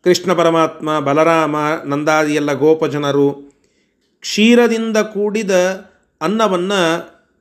ಕೃಷ್ಣ 0.03 0.33
ಪರಮಾತ್ಮ, 0.33 0.99
ಬಲರಾಮ, 0.99 1.55
ನಂದಾದಿ 1.85 2.35
ಎಲ್ಲ 2.35 2.53
ಗೋಪಜನರು 2.53 3.27
ಕ್ಷೀರದಿಂದ 4.21 4.97
ಕೂಡಿದ 5.13 5.53
ಅನ್ನವನ್ನು 6.21 6.81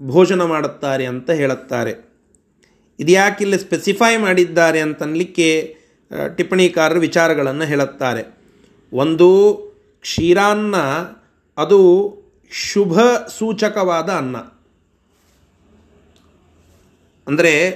ಭೋಜನ 0.06 0.42
ಮಾಡುತ್ತಾರೆ 0.42 1.06
ಅಂತ 1.06 1.30
ಹೇಳುತ್ತಾರೆ. 1.30 2.10
ಇದು 3.00 3.12
ಇಲ್ಲಿ 3.40 3.58
ಸ್ಪೆಸಿಫೈ 3.58 4.16
ಮಾಡಿದ್ದಾರೆ 4.16 4.80
ಅಂತನ್ಲಿಕ್ಕೆ 4.80 5.76
ಟಿಪ್ಪಣಿಕಾರರು 6.36 7.00
ವಿಚಾರಗಳನ್ನು 7.00 7.64
ಹೇಳುತ್ತಾರೆ. 7.64 8.38
ಒಂದು, 8.92 9.54
ಕ್ಷೀರಾನ್ನ 10.00 10.76
ಅದು 11.58 11.80
ಶುಭ 12.50 13.00
ಸೂಚಕವಾದ 13.38 14.10
ಅನ್ನ. 14.10 14.36
ಅಂದರೆ 17.26 17.70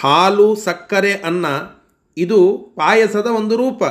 ಹಾಲು, 0.00 0.56
ಸಕ್ಕರೆ, 0.56 1.12
ಅನ್ನ, 1.12 1.46
ಇದು 2.16 2.58
ಪಾಯಸದ 2.76 3.26
ಒಂದು 3.26 3.56
ರೂಪ. 3.56 3.82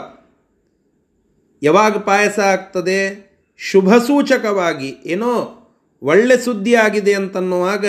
ಯಾವಾಗ 1.63 1.97
ಪಾಯಸ 1.97 2.39
ಆಗ್ತದೆ? 2.39 3.31
ಶುಭ 3.57 3.95
ಸೂಚಕವಾಗಿ. 3.97 4.95
ಏನೋ 5.05 5.57
ಒಳ್ಳೆ 6.03 6.37
ಸುದ್ದಿ 6.37 6.75
ಆಗಿದೆ 6.75 7.13
ಅಂತನ್ನುವಾಗ 7.13 7.85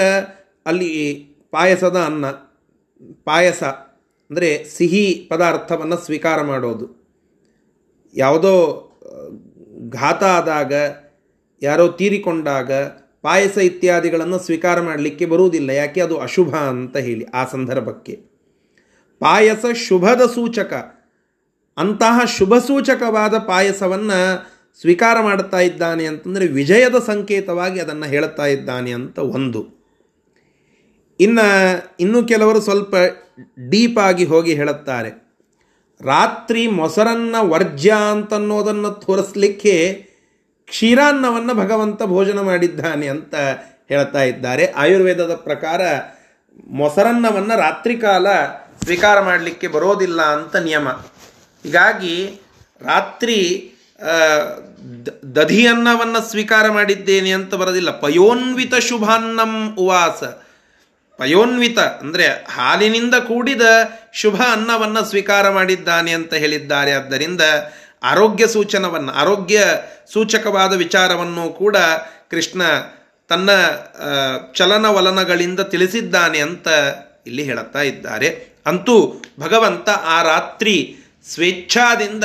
ಅಲ್ಲಿ 0.66 1.14
ಪಾಯಸದ 1.50 1.96
ಅನ್ನ, 1.96 2.26
ಪಾಯಸ 3.24 3.62
ಅಂದರೆ 3.62 4.64
ಸಿಹಿ 4.64 5.26
ಪದಾರ್ಥವನ್ನು 5.30 5.96
ಸ್ವೀಕಾರ 5.96 6.42
ಮಾಡೋದು. 6.42 7.02
ಯಾವುದೋ, 8.14 8.88
ಘಾತ 9.88 10.24
ಆದಾಗ, 10.24 10.72
ಯಾರೋ 11.62 11.88
ತೀರಿಕೊಂಡಾಗ 11.88 12.72
ಪಾಯಸ 13.22 13.58
ಇತ್ಯಾದಿಗಳನ್ನು 13.58 14.38
ಸ್ವೀಕಾರ 14.38 14.80
ಮಾಡಲಿಕ್ಕೆ 14.80 15.26
ಬರುವುದಿಲ್ಲ. 15.26 15.70
ಯಾಕೆ? 15.70 16.00
ಅದು 16.00 16.18
ಅಶುಭ 16.18 16.54
ಅಂತ 16.54 16.96
ಹೇಳಿ 16.96 17.24
ಆ 17.24 17.44
ಸಂದರ್ಭಕ್ಕೆ. 17.44 18.12
ಪಾಯಸ 19.18 19.64
ಶುಭದ 19.88 20.26
ಸೂಚಕ. 20.34 20.72
ಅಂತಹ 21.76 22.20
ಶುಭ 22.24 22.58
ಸೂಚಕವಾದ 22.58 23.38
ಪಾಯಸವನ್ನು 23.38 24.51
ಸ್ವೀಕಾರ 24.80 25.20
ಮಾಡುತ್ತಾ 25.20 25.58
ಇದ್ದಾನೆ 25.58 26.06
ಅಂತಂದರೆ 26.06 26.46
ವಿಜಯದ 26.46 26.94
ಸಂಕೇತವಾಗಿ 27.06 27.80
ಅದನ್ನು 27.80 28.06
ಹೇಳುತ್ತಾ 28.06 28.46
ಇದ್ದಾನೆ 28.46 28.92
ಅಂತ 28.92 29.18
ಒಂದು. 29.18 29.82
ಇನ್ನು 31.20 31.72
ಇನ್ನೂ 32.00 32.24
ಕೆಲವರು 32.24 32.60
ಸ್ವಲ್ಪ 32.60 32.94
ಡೀಪ್ 33.70 33.98
ಆಗಿ 33.98 34.24
ಹೋಗಿ 34.24 34.54
ಹೇಳುತ್ತಾರೆ. 34.54 35.08
ರಾತ್ರಿ 36.00 36.66
ಮೊಸರನ್ನ 36.66 37.36
ವರ್ಜ್ಯ 37.38 37.94
ಅಂತನ್ನೋದನ್ನು 38.10 38.90
ತೋರಿಸ್ಲಿಕ್ಕೆ 38.90 40.06
ಕ್ಷೀರಾನ್ನವನ್ನು 40.66 41.54
ಭಗವಂತ 41.54 42.02
ಭೋಜನ 42.02 42.40
ಮಾಡಿದ್ದಾನೆ 42.40 43.08
ಅಂತ 43.08 43.34
ಹೇಳ್ತಾ 43.88 44.22
ಇದ್ದಾರೆ. 44.22 44.66
ಆಯುರ್ವೇದದ 44.66 45.34
ಪ್ರಕಾರ 45.34 45.80
ಮೊಸರನ್ನವನ್ನು 46.66 47.58
ರಾತ್ರಿ 47.58 47.96
ಕಾಲ 47.96 48.26
ಸ್ವೀಕಾರ 48.84 49.20
ಮಾಡಲಿಕ್ಕೆ 49.20 49.68
ಬರೋದಿಲ್ಲ 49.68 50.22
ಅಂತ 50.22 50.56
ನಿಯಮ. 50.56 50.88
ಹೀಗಾಗಿ 51.62 52.40
ರಾತ್ರಿ 52.80 53.71
ಆ, 54.02 54.14
ಅನ್ನವನ್ನು 55.34 56.30
ಸ್ವೀಕಾರ 56.30 56.70
ಮಾಡಿದ್ದೇನೆ 56.70 57.30
ಅಂತ 57.32 57.54
ಬರೋದಿಲ್ಲ. 57.54 57.90
ಪಯೋನ್ವಿತ 57.90 58.74
ಶುಭಾನ್ನಂ 58.74 59.74
ಉವಾಸ. 59.76 60.24
ಪಯೋನ್ವಿತ 61.18 61.78
ಅಂದರೆ 61.78 62.26
ಹಾಲಿನಿಂದ 62.26 63.14
ಕೂಡಿದ 63.14 63.60
ಶುಭ 64.14 64.42
ಅನ್ನವನ್ನು 64.52 65.04
ಸ್ವೀಕಾರ 65.04 65.50
ಮಾಡಿದ್ದಾನೆ 65.50 66.12
ಅಂತ 66.12 66.34
ಹೇಳಿದ್ದಾರೆ. 66.34 66.92
ಆದ್ದರಿಂದ 66.92 67.40
ಆರೋಗ್ಯ 68.02 68.46
ಸೂಚನವನ್ನು 68.46 69.12
ಆರೋಗ್ಯ 69.12 69.64
ಸೂಚಕವಾದ 70.12 70.76
ವಿಚಾರವನ್ನು 70.76 71.48
ಕೂಡ 71.48 71.76
ಕೃಷ್ಣ 72.30 72.62
ತನ್ನ 73.28 73.50
ಚಲನವಲನಗಳಿಂದ 74.54 75.60
ತಿಳಿಸಿದ್ದಾನೆ 75.60 76.38
ಅಂತ 76.38 76.68
ಇಲ್ಲಿ 77.26 77.42
ಹೇಳುತ್ತಾ 77.42 77.82
ಇದ್ದಾರೆ. 77.82 78.52
ಅಂತೂ 78.66 79.22
ಭಗವಂತ 79.40 79.88
ಆ 79.88 80.22
ರಾತ್ರಿ 80.22 80.96
ಸ್ವೇಚ್ಛಾದಿಂದ 81.28 82.24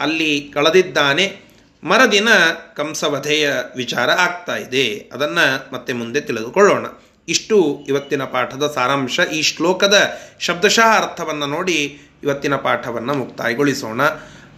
ಅಲ್ಲಿ 0.00 0.50
ಕಳೆದಿದ್ದಾನೆ. 0.54 1.46
ಮರದಿನ 1.84 2.28
ಕಂಸವಧೆಯ 2.74 3.52
ವಿಚಾರ 3.76 4.10
ಆಗ್ತಾ 4.10 4.56
ಇದೆ. 4.56 5.10
ಅದನ್ನು 5.12 5.74
ಮತ್ತೆ 5.74 5.92
ಮುಂದೆ 5.92 6.20
ತಿಳಿದುಕೊಳ್ಳೋಣ. 6.20 6.86
ಇಷ್ಟು 7.28 7.84
ಇವತ್ತಿನ 7.88 8.22
ಪಾಠದ 8.22 8.72
ಸಾರಾಂಶ. 8.74 9.20
ಈ 9.20 9.42
ಶ್ಲೋಕದ 9.42 10.18
ಶಬ್ದಶಃ 10.40 11.02
ಅರ್ಥವನ್ನು 11.02 11.46
ನೋಡಿ 11.46 12.00
ಇವತ್ತಿನ 12.22 12.56
ಪಾಠವನ್ನು 12.56 13.14
ಮುಕ್ತಾಯಗೊಳಿಸೋಣ. 13.14 14.00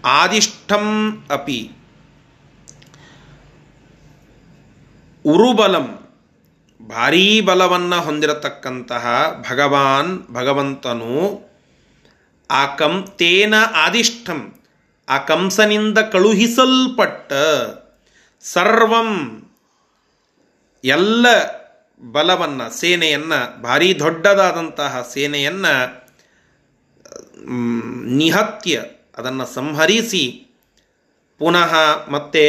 ಆದಿಷ್ಠಂ 0.04 1.18
ಅಪಿ 1.30 1.70
ಉರುಬಲಂ. 5.24 6.08
ಭಾರೀ 6.88 7.40
ಬಲವನ್ನು 7.40 8.00
ಹೊಂದಿರತಕ್ಕಂತಹ 8.00 9.34
ಭಗವಾನ್ 9.50 10.34
ಭಗವಂತನು 10.34 11.40
ಆಕಂ 12.50 13.06
ತೇನ 13.16 13.54
ಆದಿಷ್ಠಂ. 13.74 14.54
ಆ 15.08 15.16
ಕಂಸನಿಂದ 15.28 15.98
ಕಳುಹಿಸಲ್ಪಟ್ಟ 16.12 17.32
ಸರ್ವಂ 18.44 19.10
ಎಲ್ಲ 20.84 21.26
ಬಲವನ್ನು, 22.02 22.66
ಸೇನೆಯನ್ನು, 22.80 23.62
ಭಾರೀ 23.62 23.88
ದೊಡ್ಡದಾದಂತಹ 23.98 25.00
ಸೇನೆಯನ್ನು 25.14 25.74
ನಿಹತ್ಯ, 28.20 28.74
ಅದನ್ನು 29.18 29.46
ಸಂಹರಿಸಿ 29.54 30.24
ಪುನಃ 31.38 31.72
ಮತ್ತೆ 32.08 32.44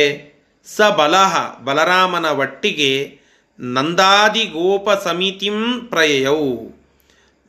ಸ 0.67 0.79
ಬಲ 0.97 1.15
ಬಲರಾಮನ 1.63 2.27
ಒಟ್ಟಿಗೆ 2.43 2.91
ನಂದಾದಿ 3.59 4.45
ಗೋಪ 4.45 4.89
ಸಮಿತಿಂ 5.03 5.57
ಪ್ರಯೌ 5.89 6.41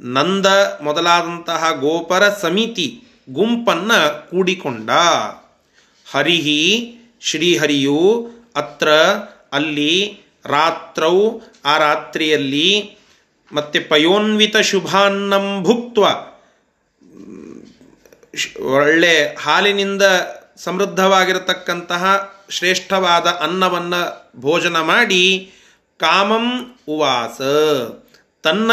ನಂದ 0.01 0.46
ಮೊದಲಾದಂತಹ 0.83 1.70
ಗೋಪರ 1.81 2.25
ಸಮಿತಿ 2.42 2.88
ಗುಂಪನ್ನು 3.32 4.30
ಕೂಡಿಕೊಂಡ. 4.30 4.90
ಹರಿಹಿ, 6.10 6.96
ಶ್ರೀಹರಿಯು 7.20 8.30
ಅತ್ರ, 8.56 8.88
ಅಲ್ಲಿ 9.52 10.20
ರಾತ್ರೌ, 10.44 11.40
ಆ 11.64 11.78
ರಾತ್ರಿಯಲ್ಲಿ 11.78 12.96
ಮತ್ತೆ 13.52 13.80
ಪಯೋನ್ವಿತ 13.80 14.56
ಶುಭಾನ್ನಂ 14.56 15.62
ಭುಕ್ತ್ವ. 15.62 16.04
ಒಳ್ಳೆ 18.64 19.34
ಹಾಲಿನಿಂದ 19.34 20.02
ಸಮೃದ್ಧವಾಗಿರತಕ್ಕಂತಹ 20.56 22.34
ಶ್ರೇಷ್ಠವಾದ 22.50 23.26
ಅನ್ನವನ್ನು 23.26 24.32
ಭೋಜನ 24.40 24.80
ಮಾಡಿ 24.80 25.52
ಕಾಮಂ 25.98 26.74
ಉವಾಸ. 26.88 27.40
ತನ್ನ 28.42 28.70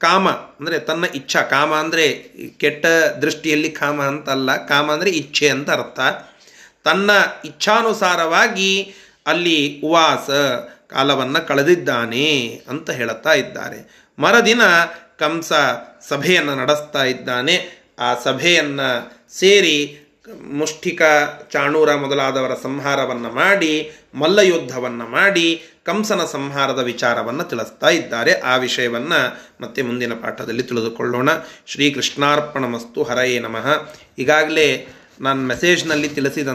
ಕಾಮ 0.00 0.28
ಅಂದರೆ 0.28 0.78
ತನ್ನ 0.78 1.04
ಇಚ್ಛಾ, 1.14 1.42
ಕಾಮ 1.42 1.74
ಅಂದರೆ 1.74 2.12
ಕೆಟ್ಟ 2.58 2.86
ದೃಷ್ಟಿಯಲ್ಲಿ 3.22 3.70
ಕಾಮ 3.70 4.02
ಅಂತಲ್ಲ, 4.02 4.66
ಕಾಮ 4.66 4.92
ಅಂದರೆ 4.92 5.10
ಇಚ್ಛೆ 5.10 5.48
ಅಂತ 5.48 5.70
ಅರ್ಥ. 5.70 6.00
ತನ್ನ 6.84 7.10
ಇಚ್ಛಾನುಸಾರವಾಗಿ 7.44 8.94
ಅಲ್ಲಿ 9.26 9.80
ಉವಾಸ, 9.84 10.30
ಕಾಲವನ್ನು 10.86 11.46
ಕಳೆದಿದ್ದಾನೆ 11.46 12.26
ಅಂತ 12.68 12.90
ಹೇಳುತ್ತಾ 12.90 13.32
ಇದ್ದಾರೆ. 13.32 14.10
ಮರದಿನ 14.18 14.62
ಕಂಸ 15.18 15.52
ಸಭೆಯನ್ನು 16.08 16.54
ನಡೆಸ್ತಾ 16.54 17.04
ಇದ್ದಾನೆ. 17.04 17.80
ಆ 17.98 18.14
ಸಭೆಯನ್ನು 18.14 18.88
ಸೇರಿ 19.38 19.99
ಮುಷ್ಟಿಕ 20.38 21.02
ಚಾಣೂರ 21.50 21.94
ಮೊದಲಾದವರ 21.94 22.50
ಸಂಹಾರವನ್ನು 22.62 23.30
ಮಾಡಿ, 23.30 23.92
ಮಲ್ಲಯುದ್ಧವನ್ನು 24.14 25.06
ಮಾಡಿ, 25.06 25.62
ಕಂಸನ 25.84 26.24
ಸಂಹಾರದ 26.24 26.78
ವಿಚಾರವನ್ನು 26.78 27.44
ತಿಳಿಸ್ತಾ 27.44 27.88
ಇದ್ದಾರೆ. 27.88 28.32
ಆ 28.32 28.56
ವಿಷಯವನ್ನು 28.56 29.40
ಮತ್ತೆ 29.60 29.82
ಮುಂದಿನ 29.82 30.12
ಪಾಠದಲ್ಲಿ 30.12 30.62
ತಿಳಿದುಕೊಳ್ಳೋಣ. 30.62 31.28
ಶ್ರೀ 31.66 31.90
ಕೃಷ್ಣಾರ್ಪಣ 31.90 32.64
ಮಸ್ತು 32.64 33.02
ಹರಯೇ 33.02 33.38
ನಮಃ. 33.38 33.94
ಈಗಾಗಲೇ 34.18 34.88
ನಾನು 35.20 35.42
ಮೆಸೇಜ್ನಲ್ಲಿ 35.42 36.08
ತಿಳಿಸಿದ 36.08 36.48